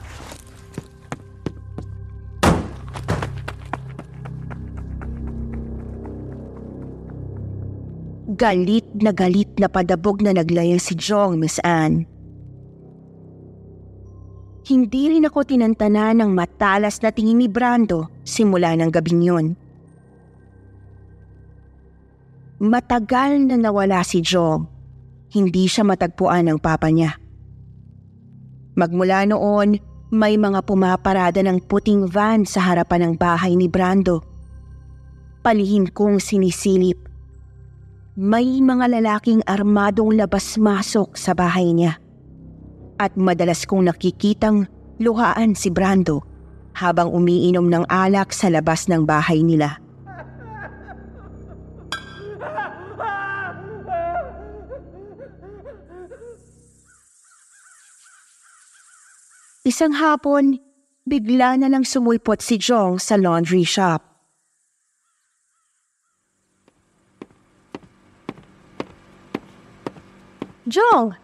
Galit 8.33 8.85
na 8.97 9.13
galit 9.13 9.49
na 9.61 9.69
padabog 9.69 10.21
na 10.21 10.33
naglayang 10.33 10.81
si 10.81 10.97
Jong, 10.97 11.37
Miss 11.37 11.61
Anne. 11.61 12.12
Hindi 14.63 15.11
rin 15.11 15.27
ako 15.27 15.43
tinantana 15.43 16.15
ng 16.15 16.31
matalas 16.31 17.03
na 17.03 17.11
tingin 17.11 17.39
ni 17.39 17.51
Brando 17.51 18.07
simula 18.23 18.71
ng 18.79 18.87
gabing 18.87 19.21
yon. 19.23 19.45
Matagal 22.63 23.43
na 23.43 23.59
nawala 23.59 23.99
si 24.07 24.23
Jong. 24.23 24.63
Hindi 25.35 25.67
siya 25.67 25.83
matagpuan 25.83 26.47
ng 26.47 26.59
papa 26.63 26.87
niya. 26.87 27.19
Magmula 28.79 29.27
noon, 29.27 29.83
may 30.15 30.39
mga 30.39 30.63
pumaparada 30.63 31.43
ng 31.43 31.59
puting 31.67 32.07
van 32.07 32.47
sa 32.47 32.63
harapan 32.63 33.11
ng 33.11 33.13
bahay 33.19 33.59
ni 33.59 33.67
Brando. 33.67 34.23
Palihim 35.43 35.91
kong 35.91 36.23
sinisilip 36.23 37.03
may 38.13 38.61
mga 38.61 38.93
lalaking 38.93 39.41
armadong 39.49 40.13
labas-masok 40.13 41.17
sa 41.17 41.33
bahay 41.33 41.73
niya. 41.73 41.97
At 43.01 43.17
madalas 43.17 43.65
kong 43.65 43.89
nakikitang 43.89 44.69
luhaan 45.01 45.57
si 45.57 45.73
Brando 45.73 46.21
habang 46.77 47.09
umiinom 47.13 47.69
ng 47.69 47.85
alak 47.89 48.33
sa 48.33 48.49
labas 48.49 48.89
ng 48.89 49.05
bahay 49.05 49.41
nila. 49.45 49.83
Isang 59.63 59.95
hapon, 59.95 60.59
bigla 61.07 61.55
na 61.55 61.71
lang 61.71 61.87
sumulpot 61.87 62.43
si 62.43 62.59
Jong 62.59 62.99
sa 62.99 63.15
laundry 63.15 63.63
shop. 63.63 64.03
Jong, 70.67 71.15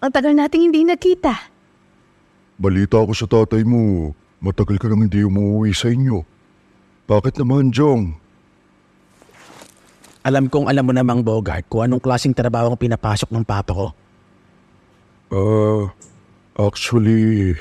ang 0.00 0.10
tagal 0.12 0.32
nating 0.36 0.70
hindi 0.70 0.84
nakita. 0.84 1.32
Balita 2.56 3.00
ko 3.00 3.12
sa 3.12 3.28
tatay 3.28 3.64
mo, 3.64 4.12
matagal 4.40 4.80
ka 4.80 4.88
nang 4.88 5.04
hindi 5.04 5.20
umuwi 5.24 5.72
sa 5.76 5.92
inyo. 5.92 6.24
Bakit 7.06 7.40
naman, 7.40 7.72
Jong? 7.72 8.16
Alam 10.26 10.50
kong 10.50 10.66
alam 10.66 10.82
mo 10.82 10.90
namang 10.90 11.22
Bogart 11.22 11.70
kung 11.70 11.86
anong 11.86 12.02
klaseng 12.02 12.34
trabaho 12.34 12.74
ang 12.74 12.80
pinapasok 12.80 13.30
ng 13.30 13.44
papa 13.46 13.72
ko. 13.72 13.88
Ah, 15.30 15.84
actually... 16.58 17.54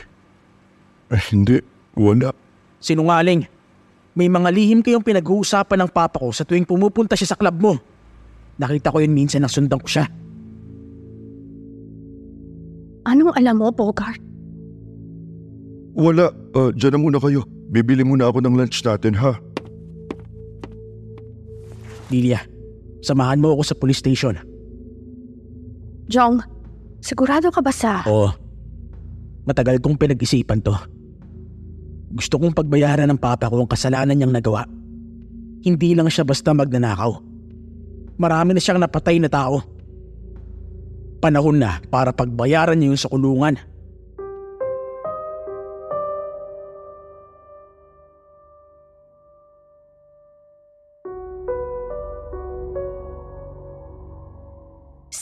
eh, 1.14 1.24
hindi, 1.30 1.62
wala. 1.94 2.34
Sinungaling. 2.82 3.46
May 4.18 4.32
mga 4.32 4.50
lihim 4.50 4.80
kayong 4.82 5.06
pinag-uusapan 5.06 5.86
ng 5.86 5.90
papa 5.94 6.18
ko 6.18 6.34
sa 6.34 6.48
tuwing 6.48 6.66
pumupunta 6.66 7.14
siya 7.14 7.36
sa 7.36 7.38
club 7.38 7.58
mo. 7.60 7.74
Nakita 8.58 8.90
ko 8.90 9.04
yun 9.04 9.14
minsan 9.14 9.44
nang 9.44 9.52
sundan 9.52 9.78
ko 9.78 9.86
siya. 9.86 10.08
Anong 13.06 13.38
alam 13.38 13.62
mo, 13.62 13.70
Bogart? 13.70 14.18
Wala, 15.96 16.34
Ah, 16.56 16.72
dyan 16.72 16.96
na 16.96 17.00
muna 17.00 17.20
kayo. 17.20 17.44
Bibili 17.68 18.02
muna 18.08 18.32
ako 18.32 18.40
ng 18.40 18.56
lunch 18.56 18.80
natin, 18.82 19.16
ha? 19.20 19.36
Lilia, 22.08 22.40
samahan 23.04 23.42
mo 23.42 23.52
ako 23.52 23.62
sa 23.66 23.76
police 23.76 24.00
station. 24.00 24.38
Jong, 26.08 26.40
sigurado 27.02 27.50
ka 27.52 27.60
ba 27.60 27.74
sa... 27.74 28.06
Oo. 28.08 28.30
Matagal 29.46 29.82
kong 29.82 29.98
pinag-isipan 30.00 30.62
to. 30.64 30.74
Gusto 32.16 32.40
kong 32.40 32.56
pagbayaran 32.56 33.12
ng 33.12 33.20
papa 33.20 33.52
ko 33.52 33.60
ang 33.60 33.70
kasalanan 33.70 34.16
niyang 34.16 34.32
nagawa. 34.32 34.64
Hindi 35.66 35.98
lang 35.98 36.08
siya 36.08 36.24
basta 36.24 36.54
magnanakaw. 36.56 37.12
Marami 38.16 38.56
na 38.56 38.62
siyang 38.64 38.80
napatay 38.80 39.20
na 39.20 39.28
tao. 39.28 39.60
Panahon 41.24 41.58
na 41.58 41.82
para 41.90 42.12
pagbayaran 42.14 42.78
niya 42.78 42.92
yun 42.94 43.00
sa 43.00 43.10
kulungan. 43.10 43.56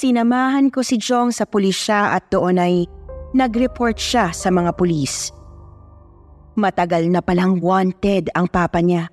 Sinamahan 0.04 0.68
ko 0.68 0.84
si 0.84 1.00
Jong 1.00 1.32
sa 1.32 1.48
pulisya 1.48 2.12
at 2.12 2.28
doon 2.28 2.60
ay 2.60 2.84
nag-report 3.32 3.96
siya 3.96 4.36
sa 4.36 4.52
mga 4.52 4.76
pulis. 4.76 5.32
Matagal 6.60 7.08
na 7.08 7.24
palang 7.24 7.64
wanted 7.64 8.28
ang 8.36 8.52
papa 8.52 8.84
niya. 8.84 9.08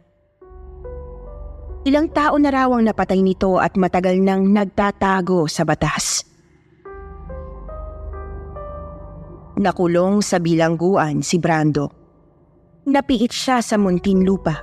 Ilang 1.87 2.13
taon 2.13 2.45
na 2.45 2.51
raw 2.51 2.69
ang 2.75 2.85
napatay 2.85 3.23
nito 3.23 3.57
at 3.57 3.79
matagal 3.79 4.19
nang 4.21 4.51
nagtatago 4.53 5.49
sa 5.49 5.63
batas. 5.63 6.30
Nakulong 9.61 10.25
sa 10.25 10.41
bilangguan 10.41 11.21
si 11.21 11.37
Brando. 11.37 11.93
Napiit 12.89 13.29
siya 13.29 13.61
sa 13.61 13.77
Muntinlupa. 13.77 14.57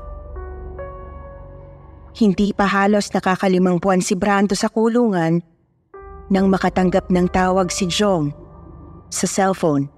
Hindi 2.17 2.49
pa 2.49 2.65
halos 2.65 3.13
nakakalimang 3.13 3.77
buwan 3.77 4.01
si 4.01 4.17
Brando 4.17 4.57
sa 4.57 4.73
kulungan 4.73 5.45
nang 6.33 6.49
makatanggap 6.49 7.13
ng 7.13 7.29
tawag 7.29 7.69
si 7.69 7.85
Jong 7.85 8.33
sa 9.13 9.29
cellphone. 9.29 9.96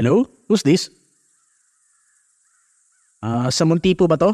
Hello? 0.00 0.24
Who's 0.48 0.64
this? 0.64 0.88
Ah, 3.20 3.52
sa 3.52 3.68
Munti 3.68 3.92
po 3.92 4.08
ba 4.08 4.16
to? 4.16 4.32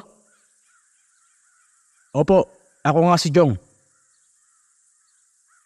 Opo, 2.14 2.46
ako 2.86 2.98
nga 3.10 3.18
si 3.18 3.34
Jong. 3.34 3.58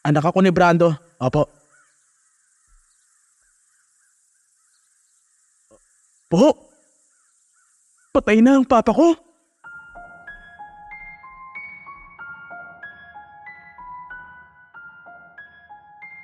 Anak 0.01 0.25
ako 0.25 0.41
ni 0.41 0.49
Brando. 0.49 0.97
Opo. 1.21 1.53
Po? 6.33 6.49
Patay 8.17 8.41
na 8.41 8.57
ang 8.57 8.65
papa 8.65 8.97
ko? 8.97 9.13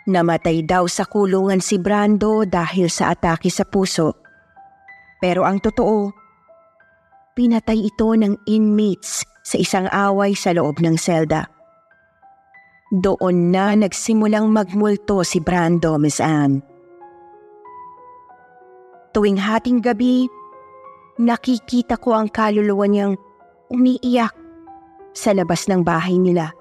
Namatay 0.07 0.63
daw 0.63 0.87
sa 0.87 1.03
kulungan 1.03 1.59
si 1.59 1.83
Brando 1.83 2.47
dahil 2.47 2.87
sa 2.87 3.11
atake 3.11 3.51
sa 3.51 3.67
puso. 3.67 4.15
Pero 5.19 5.43
ang 5.43 5.59
totoo, 5.59 6.15
pinatay 7.35 7.91
ito 7.91 8.15
ng 8.15 8.47
inmates 8.47 9.27
sa 9.43 9.59
isang 9.59 9.91
away 9.91 10.39
sa 10.39 10.55
loob 10.55 10.79
ng 10.79 10.95
selda. 10.95 11.51
Doon 12.95 13.51
na 13.51 13.75
nagsimulang 13.75 14.47
magmulto 14.47 15.27
si 15.27 15.43
Brando, 15.43 15.99
Miss 15.99 16.23
Anne. 16.23 16.63
Tuwing 19.11 19.43
hating 19.43 19.83
gabi, 19.83 20.31
nakikita 21.19 21.99
ko 21.99 22.15
ang 22.15 22.31
kaluluwa 22.31 22.87
niyang 22.87 23.19
umiiyak 23.75 24.31
sa 25.17 25.35
labas 25.35 25.67
ng 25.67 25.83
bahay 25.83 26.15
nila. 26.15 26.55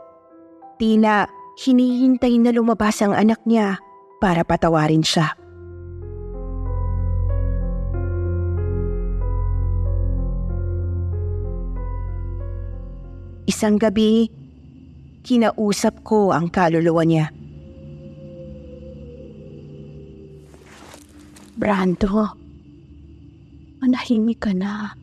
Tila 0.81 1.29
hinihintay 1.55 2.35
na 2.39 2.51
lumabas 2.51 2.99
ang 2.99 3.15
anak 3.15 3.39
niya 3.47 3.79
para 4.19 4.43
patawarin 4.43 5.03
siya. 5.03 5.35
Isang 13.45 13.77
gabi, 13.77 14.27
kinausap 15.21 16.01
ko 16.01 16.33
ang 16.33 16.49
kaluluwa 16.49 17.05
niya. 17.05 17.29
Brando, 21.55 22.35
manahimik 23.79 24.43
ka 24.43 24.51
na. 24.51 24.97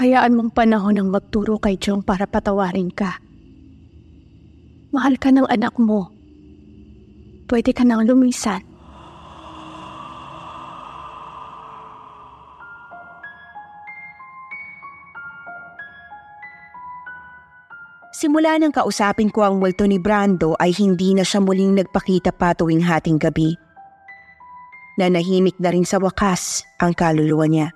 Hayaan 0.00 0.38
mong 0.38 0.54
panahon 0.54 0.96
ang 0.96 1.10
magturo 1.10 1.58
kay 1.60 1.76
Jong 1.76 2.06
para 2.06 2.30
patawarin 2.30 2.88
ka. 2.94 3.23
Mahal 4.94 5.18
ka 5.18 5.34
ng 5.34 5.50
anak 5.50 5.74
mo. 5.74 6.06
Pwede 7.50 7.74
ka 7.74 7.82
nang 7.82 8.06
lumisan. 8.06 8.62
Simula 18.14 18.54
nang 18.54 18.70
kausapin 18.70 19.34
ko 19.34 19.42
ang 19.42 19.58
multo 19.58 19.82
ni 19.82 19.98
Brando 19.98 20.54
ay 20.62 20.70
hindi 20.78 21.18
na 21.18 21.26
siya 21.26 21.42
muling 21.42 21.74
nagpakita 21.74 22.30
pa 22.30 22.54
tuwing 22.54 22.86
hating 22.86 23.18
gabi. 23.18 23.58
Nanahimik 24.94 25.58
na 25.58 25.74
rin 25.74 25.82
sa 25.82 25.98
wakas 25.98 26.62
ang 26.78 26.94
kaluluwa 26.94 27.50
niya. 27.50 27.74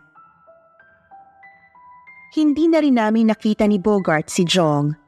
Hindi 2.38 2.70
na 2.70 2.78
rin 2.78 2.94
namin 2.94 3.34
nakita 3.34 3.66
ni 3.66 3.82
Bogart 3.82 4.30
si 4.30 4.46
Jong 4.46 5.07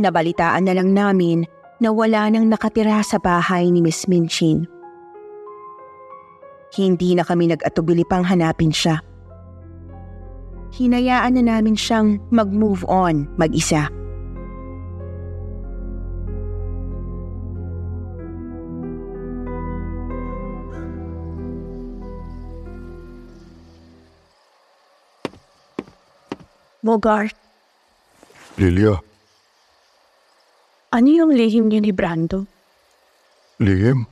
Nabalitaan 0.00 0.64
na 0.64 0.72
lang 0.72 0.96
namin 0.96 1.44
na 1.76 1.92
wala 1.92 2.32
nang 2.32 2.48
nakatira 2.48 3.04
sa 3.04 3.20
bahay 3.20 3.68
ni 3.68 3.84
Miss 3.84 4.08
Minchin. 4.08 4.64
Hindi 6.72 7.12
na 7.12 7.20
kami 7.20 7.52
nag-atubili 7.52 8.08
pang 8.08 8.24
hanapin 8.24 8.72
siya. 8.72 9.04
Hinayaan 10.72 11.36
na 11.36 11.42
namin 11.44 11.76
siyang 11.76 12.16
mag-move 12.32 12.80
on 12.88 13.28
mag-isa. 13.36 13.92
Bogart, 26.80 27.36
Lilia, 28.56 28.96
ano 30.90 31.08
yung 31.08 31.30
lihim 31.30 31.70
niyo 31.70 31.80
ni 31.82 31.94
Brando? 31.94 32.50
Liam? 33.62 34.06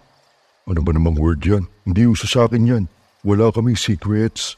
Ano 0.68 0.80
ba 0.84 0.90
namang 0.94 1.18
word 1.18 1.42
yan? 1.42 1.64
Hindi 1.82 2.06
uso 2.06 2.30
sa 2.30 2.46
akin 2.46 2.68
yan. 2.68 2.84
Wala 3.26 3.50
kaming 3.50 3.78
secrets. 3.78 4.54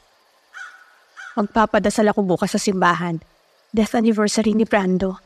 Magpapadasal 1.33 2.11
ako 2.11 2.35
bukas 2.35 2.53
sa 2.53 2.61
simbahan. 2.61 3.17
Death 3.71 3.95
anniversary 3.95 4.51
ni 4.51 4.67
Brando. 4.67 5.17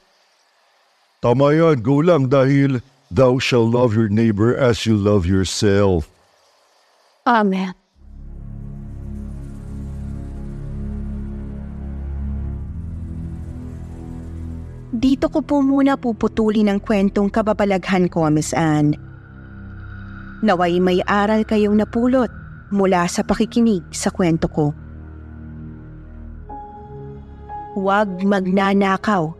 Tama 1.19 1.57
yan, 1.57 1.81
go 1.81 1.99
lang 2.05 2.29
dahil 2.29 2.85
thou 3.09 3.41
shall 3.41 3.65
love 3.65 3.97
your 3.97 4.07
neighbor 4.07 4.53
as 4.53 4.85
you 4.85 4.93
love 4.93 5.25
yourself. 5.25 6.05
Amen. 7.25 7.73
Dito 14.95 15.27
ko 15.27 15.43
po 15.43 15.59
muna 15.59 15.99
puputulin 15.99 16.71
ang 16.71 16.79
kwentong 16.79 17.27
kababalaghan 17.27 18.07
ko, 18.07 18.31
Miss 18.31 18.55
Anne. 18.55 18.95
Naway 20.39 20.79
may 20.79 21.03
aral 21.03 21.43
kayong 21.43 21.75
napulot 21.75 22.31
mula 22.71 23.03
sa 23.11 23.19
pakikinig 23.27 23.83
sa 23.91 24.07
kwento 24.07 24.47
ko. 24.47 24.71
Huwag 27.75 28.23
magnanakaw 28.23 29.35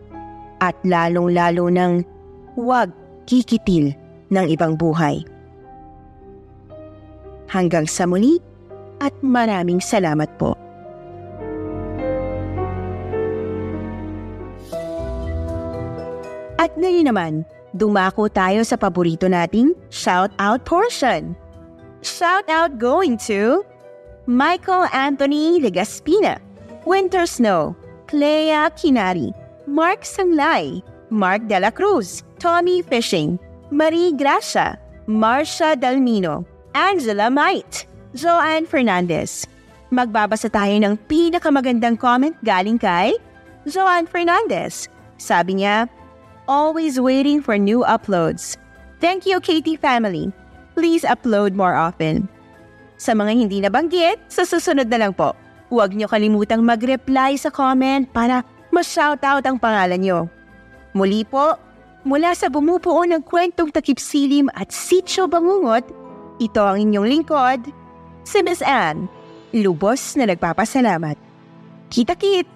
at 0.60 0.76
lalong-lalo 0.84 1.72
ng 1.72 2.04
huwag 2.52 2.92
kikitil 3.24 3.96
ng 4.28 4.46
ibang 4.52 4.76
buhay. 4.76 5.24
Hanggang 7.48 7.88
sa 7.88 8.04
muli 8.04 8.36
at 9.00 9.16
maraming 9.24 9.80
salamat 9.80 10.28
po. 10.36 10.65
At 16.66 16.74
ngayon 16.74 17.06
naman, 17.06 17.32
dumako 17.78 18.26
tayo 18.26 18.66
sa 18.66 18.74
paborito 18.74 19.30
nating 19.30 19.70
shout-out 19.86 20.66
portion. 20.66 21.38
Shout-out 22.02 22.82
going 22.82 23.14
to 23.30 23.62
Michael 24.26 24.90
Anthony 24.90 25.62
Legaspina, 25.62 26.42
Winter 26.82 27.22
Snow, 27.22 27.78
Clea 28.10 28.66
Kinari, 28.74 29.30
Mark 29.70 30.02
Sanglay, 30.02 30.82
Mark 31.06 31.46
De 31.46 31.62
La 31.62 31.70
Cruz, 31.70 32.26
Tommy 32.42 32.82
Fishing, 32.82 33.38
Marie 33.70 34.10
Gracia, 34.10 34.74
Marcia 35.06 35.78
Dalmino, 35.78 36.42
Angela 36.74 37.30
Might, 37.30 37.86
Joanne 38.10 38.66
Fernandez. 38.66 39.46
Magbabasa 39.94 40.50
tayo 40.50 40.74
ng 40.82 40.98
pinakamagandang 41.06 41.94
comment 41.94 42.34
galing 42.42 42.74
kay 42.74 43.14
Joanne 43.70 44.10
Fernandez. 44.10 44.90
Sabi 45.14 45.62
niya, 45.62 45.86
always 46.46 46.98
waiting 46.98 47.42
for 47.42 47.58
new 47.58 47.84
uploads. 47.84 48.58
Thank 48.98 49.28
you, 49.28 49.38
Katie 49.38 49.76
family. 49.76 50.32
Please 50.74 51.04
upload 51.04 51.52
more 51.52 51.76
often. 51.76 52.26
Sa 52.96 53.12
mga 53.12 53.32
hindi 53.36 53.60
nabanggit, 53.60 54.18
sa 54.32 54.48
susunod 54.48 54.88
na 54.88 55.06
lang 55.06 55.12
po. 55.12 55.36
Huwag 55.68 55.92
niyo 55.92 56.08
kalimutang 56.08 56.64
mag-reply 56.64 57.36
sa 57.36 57.52
comment 57.52 58.08
para 58.08 58.40
ma-shoutout 58.72 59.44
ang 59.44 59.60
pangalan 59.60 60.00
niyo. 60.00 60.18
Muli 60.96 61.28
po, 61.28 61.60
mula 62.08 62.32
sa 62.32 62.48
bumubuo 62.48 63.04
ng 63.04 63.20
kwentong 63.20 63.68
takip 63.68 64.00
silim 64.00 64.48
at 64.56 64.72
sityo 64.72 65.28
bangungot, 65.28 65.84
ito 66.40 66.62
ang 66.64 66.80
inyong 66.80 67.08
lingkod, 67.08 67.60
si 68.24 68.40
Miss 68.40 68.64
Anne. 68.64 69.10
Lubos 69.52 70.16
na 70.16 70.28
nagpapasalamat. 70.32 71.16
Kita-kit! 71.92 72.55